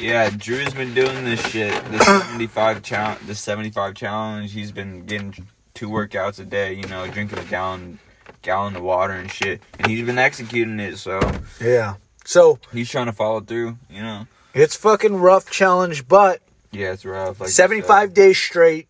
Yeah, 0.00 0.30
Drew's 0.30 0.72
been 0.72 0.94
doing 0.94 1.24
this 1.24 1.44
shit. 1.46 1.72
The 1.92 1.98
seventy 2.04 2.46
five 2.46 2.82
challenge. 2.82 3.26
The 3.26 3.34
seventy 3.34 3.70
five 3.70 3.94
challenge. 3.94 4.52
He's 4.52 4.72
been 4.72 5.04
getting 5.04 5.46
two 5.74 5.88
workouts 5.88 6.40
a 6.40 6.44
day. 6.44 6.72
You 6.72 6.86
know, 6.88 7.06
drinking 7.06 7.38
a 7.38 7.44
gallon 7.44 7.98
gallon 8.42 8.76
of 8.76 8.82
water 8.82 9.12
and 9.12 9.30
shit. 9.30 9.60
And 9.78 9.86
he's 9.86 10.04
been 10.06 10.18
executing 10.18 10.80
it. 10.80 10.96
So 10.96 11.20
Yeah. 11.60 11.96
So 12.24 12.58
he's 12.72 12.88
trying 12.88 13.06
to 13.06 13.12
follow 13.12 13.40
through. 13.40 13.76
You 13.90 14.02
know. 14.02 14.26
it's 14.54 14.74
fucking 14.74 15.16
rough 15.16 15.50
challenge, 15.50 16.08
but 16.08 16.40
Yeah, 16.72 16.92
it's 16.92 17.04
rough. 17.04 17.40
Like 17.40 17.50
75 17.50 18.14
days 18.14 18.38
straight. 18.38 18.88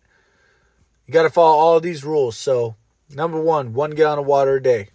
You 1.07 1.13
got 1.13 1.23
to 1.23 1.29
follow 1.29 1.57
all 1.57 1.79
these 1.81 2.05
rules. 2.05 2.37
So, 2.37 2.75
number 3.09 3.41
one, 3.41 3.73
one 3.73 3.91
gallon 3.91 4.19
of 4.19 4.25
water 4.25 4.55
a 4.57 4.63
day. 4.63 4.89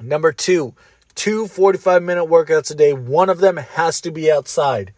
Number 0.00 0.32
two, 0.32 0.74
two 1.14 1.46
45 1.46 2.02
minute 2.02 2.24
workouts 2.24 2.72
a 2.72 2.74
day. 2.74 2.92
One 2.92 3.28
of 3.30 3.38
them 3.38 3.58
has 3.58 4.00
to 4.00 4.10
be 4.10 4.32
outside. 4.32 4.92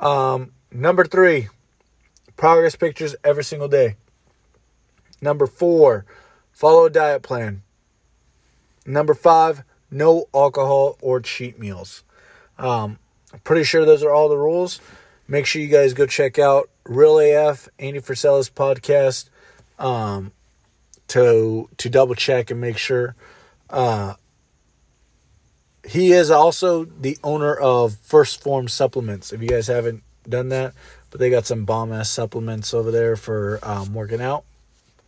Um, 0.00 0.52
number 0.72 1.04
three, 1.04 1.48
progress 2.36 2.74
pictures 2.74 3.14
every 3.22 3.44
single 3.44 3.68
day. 3.68 3.96
Number 5.20 5.46
four, 5.46 6.06
follow 6.52 6.86
a 6.86 6.90
diet 6.90 7.22
plan. 7.22 7.62
Number 8.86 9.12
five, 9.14 9.62
no 9.90 10.26
alcohol 10.34 10.96
or 11.02 11.20
cheat 11.20 11.58
meals. 11.58 12.02
Um, 12.58 12.98
I'm 13.32 13.40
pretty 13.40 13.64
sure 13.64 13.84
those 13.84 14.02
are 14.02 14.12
all 14.12 14.28
the 14.28 14.38
rules. 14.38 14.80
Make 15.28 15.46
sure 15.46 15.62
you 15.62 15.68
guys 15.68 15.92
go 15.92 16.06
check 16.06 16.38
out 16.38 16.70
Real 16.84 17.18
AF, 17.18 17.68
Andy 17.78 18.00
Frisella's 18.00 18.50
podcast, 18.50 19.28
um, 19.78 20.32
to 21.08 21.68
to 21.76 21.88
double 21.88 22.14
check 22.14 22.50
and 22.50 22.60
make 22.60 22.78
sure. 22.78 23.14
Uh, 23.68 24.14
he 25.88 26.12
is 26.12 26.30
also 26.30 26.84
the 26.84 27.18
owner 27.24 27.54
of 27.54 27.96
First 27.96 28.42
Form 28.42 28.68
Supplements. 28.68 29.32
If 29.32 29.40
you 29.42 29.48
guys 29.48 29.66
haven't 29.66 30.02
done 30.28 30.48
that, 30.50 30.74
but 31.10 31.20
they 31.20 31.30
got 31.30 31.46
some 31.46 31.64
bomb 31.64 31.92
ass 31.92 32.10
supplements 32.10 32.72
over 32.74 32.90
there 32.90 33.16
for 33.16 33.58
um, 33.62 33.92
working 33.94 34.20
out. 34.20 34.44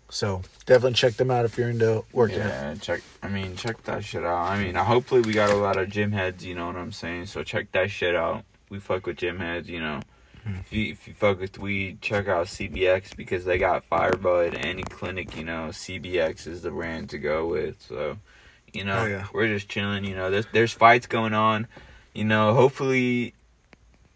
So 0.09 0.43
definitely 0.67 0.95
check 0.95 1.15
them 1.15 1.31
out 1.31 1.45
if 1.47 1.57
you're 1.57 1.71
into 1.71 2.05
working 2.13 2.41
out. 2.41 2.49
Yeah, 2.49 2.75
check. 2.75 3.01
I 3.23 3.29
mean, 3.29 3.57
check 3.57 3.83
that 3.85 4.05
shit 4.05 4.25
out. 4.25 4.45
I 4.45 4.63
mean, 4.63 4.75
hopefully 4.75 5.23
we 5.23 5.33
got 5.33 5.51
a 5.51 5.57
lot 5.57 5.79
of 5.79 5.89
gym 5.89 6.13
heads. 6.13 6.45
You 6.45 6.55
know 6.55 6.67
what 6.67 6.77
I'm 6.77 6.93
saying? 6.93 7.27
So 7.27 7.43
check 7.43 7.73
that 7.73 7.91
shit 7.91 8.15
out. 8.15 8.45
We 8.69 8.79
fuck 8.79 9.07
with 9.07 9.17
gym 9.19 9.39
heads. 9.39 9.69
You 9.69 9.81
know, 9.81 10.01
Hmm. 10.45 10.57
if 10.57 10.73
you 10.73 10.91
if 10.93 11.07
you 11.07 11.15
fuck 11.15 11.39
with 11.39 11.57
weed, 11.59 12.03
check 12.03 12.27
out 12.27 12.47
CBX 12.49 13.15
because 13.17 13.45
they 13.45 13.59
got 13.59 13.89
Firebud. 13.89 14.57
Any 14.59 14.83
clinic, 14.83 15.37
you 15.37 15.45
know, 15.45 15.69
CBX 15.71 16.47
is 16.49 16.63
the 16.63 16.71
brand 16.73 17.09
to 17.11 17.19
go 17.19 17.47
with. 17.47 17.81
So, 17.81 18.19
you 18.73 18.85
know, 18.85 18.99
Oh, 19.01 19.07
yeah. 19.07 19.27
we're 19.33 19.49
just 19.49 19.69
chilling. 19.69 20.05
You 20.05 20.15
know, 20.17 20.31
there's 20.31 20.47
there's 20.53 20.73
fights 20.73 21.07
going 21.07 21.35
on. 21.35 21.67
You 22.15 22.25
know, 22.25 22.55
hopefully, 22.55 23.35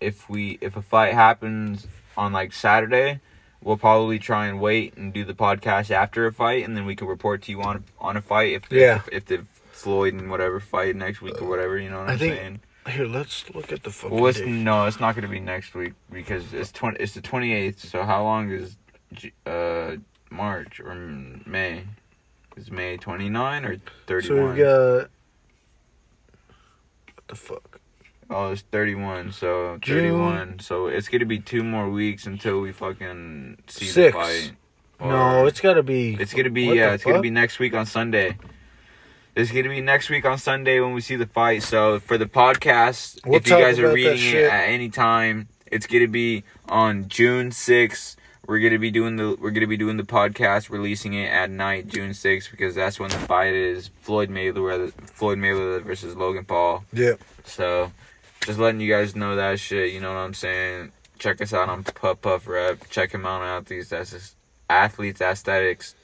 if 0.01 0.29
we 0.29 0.59
if 0.61 0.77
a 0.77 0.83
fight 0.83 1.15
happens 1.15 1.87
on 2.17 2.33
like 2.33 2.53
Saturday, 2.53 3.21
we'll 3.63 3.77
probably 3.77 4.19
try 4.19 4.47
and 4.47 4.61
wait 4.61 4.97
and 4.97 5.13
do 5.13 5.25
the 5.25 5.35
podcast 5.35 5.91
after 5.91 6.27
a 6.27 6.33
fight, 6.33 6.65
and 6.65 6.77
then 6.77 6.85
we 6.87 6.95
can 6.97 7.07
report 7.09 7.43
to 7.43 7.51
you 7.53 7.63
on 7.63 7.85
on 7.99 8.17
a 8.17 8.21
fight 8.23 8.53
if 8.55 8.71
Yeah. 8.71 8.97
if, 8.97 9.09
if 9.13 9.25
the 9.27 9.45
Floyd 9.73 10.15
and 10.15 10.31
whatever 10.31 10.59
fight 10.61 10.97
next 10.97 11.21
week 11.21 11.41
or 11.41 11.49
whatever. 11.49 11.79
You 11.79 11.91
know 11.91 12.01
what 12.01 12.09
I 12.09 12.13
I'm 12.13 12.19
think 12.19 12.35
saying? 12.37 12.61
Here, 12.89 13.07
let's 13.07 13.45
look 13.55 13.73
at 13.73 13.83
the 13.83 13.91
fucking 13.91 14.17
Well, 14.17 14.29
it's, 14.29 14.39
date. 14.39 14.49
no, 14.49 14.87
it's 14.87 15.01
not 15.01 15.15
going 15.17 15.25
to 15.25 15.29
be 15.29 15.41
next 15.41 15.75
week 15.75 15.95
because 16.13 16.53
it's 16.55 16.71
twenty. 16.73 16.99
It's 17.01 17.15
the 17.15 17.21
twenty 17.21 17.53
eighth. 17.53 17.81
So 17.89 18.05
how 18.05 18.23
long 18.23 18.51
is 18.51 18.77
uh 19.47 19.97
March 20.31 20.81
or 20.81 20.95
May? 20.95 21.85
Is 22.57 22.71
May 22.71 22.97
twenty 22.97 23.29
nine 23.29 23.65
or 23.65 23.77
thirty 24.07 24.29
So 24.29 24.47
we've 24.47 24.57
got 24.57 25.11
what 27.15 27.29
the 27.29 27.35
fuck? 27.35 27.81
Oh, 28.29 28.51
it's 28.51 28.63
31. 28.63 29.33
So 29.33 29.79
June. 29.81 29.99
31. 30.03 30.59
So 30.59 30.87
it's 30.89 31.09
going 31.09 31.21
to 31.21 31.27
be 31.27 31.39
two 31.39 31.63
more 31.63 31.89
weeks 31.89 32.27
until 32.27 32.61
we 32.61 32.73
fucking 32.73 33.59
see 33.69 33.85
Six. 33.85 34.17
the 34.17 34.21
fight. 34.21 34.53
no, 35.01 35.47
it's 35.47 35.61
got 35.61 35.75
to 35.75 35.83
be. 35.83 36.15
it's 36.19 36.33
going 36.33 36.45
to 36.45 36.51
be 36.51 36.65
yeah, 36.65 36.93
it's 36.95 37.05
going 37.05 37.17
to 37.17 37.23
be 37.23 37.31
next 37.31 37.59
week 37.59 37.75
on 37.75 37.87
Sunday. 37.87 38.37
It's 39.37 39.53
going 39.53 39.65
to 39.65 39.71
be 39.71 39.83
next 39.83 40.09
week 40.09 40.25
on 40.25 40.39
Sunday 40.39 40.81
when 40.81 40.95
we 40.95 41.03
see 41.03 41.15
the 41.17 41.27
fight. 41.27 41.63
So 41.63 42.01
for 42.01 42.17
the 42.17 42.27
podcast, 42.27 43.21
We'll 43.27 43.37
if 43.37 43.47
you 43.49 43.59
guys 43.59 43.79
are 43.79 43.93
reading 43.93 44.35
it 44.35 44.45
at 44.45 44.69
any 44.71 44.89
time, 44.89 45.49
it's 45.67 45.87
going 45.87 46.03
to 46.03 46.09
be 46.09 46.43
on 46.69 47.09
June 47.09 47.51
6th. 47.51 48.17
We're 48.47 48.61
gonna 48.61 48.79
be 48.79 48.91
doing 48.91 49.17
the 49.17 49.37
we're 49.41 49.51
gonna 49.51 49.67
be 49.67 49.77
doing 49.77 49.97
the 49.97 50.03
podcast, 50.05 50.71
releasing 50.71 51.15
it 51.15 51.27
at 51.27 51.51
night, 51.51 51.89
June 51.89 52.11
6th, 52.11 52.51
because 52.51 52.75
that's 52.75 53.01
when 53.01 53.11
the 53.11 53.19
fight 53.19 53.55
is. 53.55 53.91
Floyd 54.03 54.31
Mayweather, 54.31 54.93
Floyd 54.93 55.39
Mayweather 55.39 55.83
versus 55.83 56.15
Logan 56.17 56.45
Paul. 56.45 56.85
Yeah. 56.93 57.15
So, 57.45 57.93
just 58.45 58.59
letting 58.59 58.81
you 58.81 58.91
guys 58.93 59.17
know 59.17 59.37
that 59.37 59.59
shit. 59.59 59.93
You 59.93 60.01
know 60.01 60.11
what 60.13 60.21
I'm 60.21 60.35
saying? 60.35 60.93
Check 61.19 61.41
us 61.41 61.53
out 61.53 61.69
on 61.69 61.83
Puff 61.85 62.21
Puff 62.23 62.47
Rep. 62.47 62.89
Check 62.91 63.13
him 63.13 63.25
out 63.27 63.41
on 63.43 63.49
Athletes. 63.63 63.89
That's 63.89 64.11
just 64.11 64.37
Athletes 64.71 65.21
Aesthetics. 65.21 65.95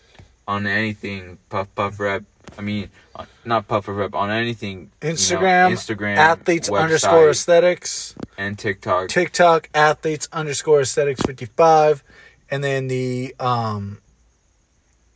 On 0.48 0.66
anything, 0.66 1.38
Puff 1.50 1.72
Puff 1.76 2.00
Rep. 2.00 2.24
I 2.58 2.60
mean, 2.62 2.90
uh, 3.14 3.26
not 3.44 3.68
Puff 3.68 3.86
Puff 3.86 3.96
Rep. 3.96 4.14
On 4.14 4.30
anything. 4.30 4.90
you 5.02 5.08
know, 5.08 5.14
Instagram, 5.14 5.72
Instagram, 5.72 6.16
athletes 6.16 6.68
website, 6.68 6.80
underscore 6.82 7.30
aesthetics. 7.30 8.14
and 8.36 8.58
TikTok. 8.58 9.08
TikTok, 9.08 9.68
athletes 9.74 10.28
underscore 10.32 10.80
aesthetics 10.80 11.20
55. 11.22 12.02
And 12.52 12.62
then 12.62 12.86
the 12.88 13.34
um, 13.40 13.98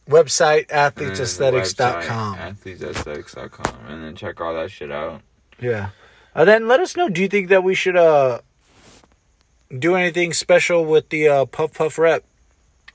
website, 0.08 0.66
and 0.70 0.94
then 0.96 1.12
the 1.14 1.20
athletesaesthetics.com. 1.20 2.36
website, 2.36 2.56
Athletesaesthetics.com. 2.78 3.86
And 3.88 4.02
then 4.04 4.16
check 4.16 4.40
all 4.40 4.54
that 4.54 4.70
shit 4.70 4.90
out. 4.90 5.20
Yeah. 5.60 5.90
Uh, 6.34 6.44
then 6.44 6.66
let 6.66 6.80
us 6.80 6.96
know. 6.96 7.08
Do 7.08 7.20
you 7.22 7.28
think 7.28 7.48
that 7.48 7.62
we 7.62 7.74
should 7.74 7.96
uh 7.96 8.40
do 9.76 9.94
anything 9.96 10.32
special 10.32 10.84
with 10.84 11.08
the 11.08 11.28
uh, 11.28 11.44
Puff 11.46 11.74
Puff 11.74 11.98
Rep? 11.98 12.24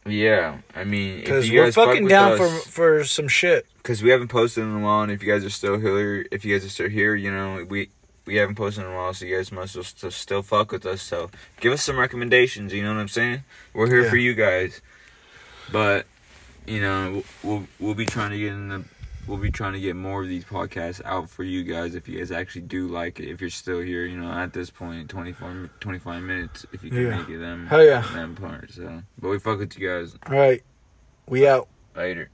Yeah, 0.06 0.58
I 0.76 0.84
mean, 0.84 1.20
Because 1.20 1.50
we're 1.50 1.66
guys 1.66 1.76
fucking 1.76 2.08
down 2.08 2.32
us- 2.34 2.40
for 2.66 2.70
for 2.72 3.04
some 3.04 3.28
shit. 3.28 3.68
because 3.78 4.02
we 4.02 4.10
haven't 4.10 4.30
posted 4.30 4.64
in 4.64 4.76
a 4.76 4.80
while, 4.80 5.04
and 5.04 5.12
if 5.12 5.22
you 5.22 5.32
guys 5.32 5.46
are 5.46 5.50
still 5.52 5.80
here, 5.80 6.26
if 6.32 6.44
you 6.46 6.56
guys 6.56 6.66
are 6.66 6.70
still 6.70 6.90
here, 6.90 7.14
you 7.14 7.30
know, 7.32 7.64
we 7.70 7.90
we 8.26 8.36
haven't 8.36 8.56
posted 8.56 8.86
in 8.86 8.92
a 8.92 8.96
while, 8.96 9.14
so 9.14 9.26
you 9.26 9.36
guys 9.36 9.52
must 9.52 9.82
still, 9.84 10.12
still 10.12 10.42
fuck 10.42 10.72
with 10.72 10.86
us. 10.86 11.02
So 11.02 11.30
give 11.60 11.74
us 11.74 11.82
some 11.84 11.98
recommendations. 11.98 12.74
You 12.74 12.84
know 12.84 12.94
what 12.94 13.00
I'm 13.02 13.08
saying? 13.08 13.44
We're 13.74 13.88
here 13.88 14.04
Yeah. 14.04 14.10
for 14.10 14.18
you 14.18 14.34
guys. 14.34 14.82
But 15.72 16.06
you 16.68 16.82
know, 16.82 17.24
we'll 17.44 17.68
we'll 17.80 17.96
be 17.96 18.06
trying 18.06 18.32
to 18.32 18.38
get 18.38 18.52
in 18.54 18.70
the. 18.70 18.84
We'll 19.28 19.38
be 19.38 19.52
trying 19.52 19.74
to 19.74 19.80
get 19.80 19.96
more 19.96 20.24
of 20.24 20.28
these 20.30 20.44
podcasts 20.44 21.00
out 21.06 21.30
for 21.30 21.44
you 21.44 21.64
guys 21.64 21.94
if 21.94 22.08
you 22.10 22.18
guys 22.18 22.32
actually 22.32 22.64
do 22.64 22.88
like 22.88 23.20
it. 23.20 23.30
If 23.30 23.40
you're 23.40 23.52
still 23.52 23.80
here, 23.80 24.04
you 24.04 24.18
know, 24.18 24.32
at 24.32 24.52
this 24.52 24.72
point, 24.72 25.10
24, 25.12 25.70
25 25.80 26.24
minutes, 26.24 26.66
if 26.74 26.84
you 26.84 26.90
can 26.90 27.02
Yeah. 27.04 27.18
make 27.18 27.30
it 27.30 27.38
them, 27.38 27.68
Hell 27.68 27.84
yeah. 27.86 28.02
them 28.14 28.36
part. 28.36 28.72
So, 28.72 29.04
but 29.20 29.30
we 29.30 29.38
fuck 29.38 29.60
with 29.60 29.78
you 29.78 29.88
guys 29.88 30.16
All 30.26 30.36
right, 30.36 30.64
we 31.28 31.48
out. 31.48 31.68
later. 31.96 32.30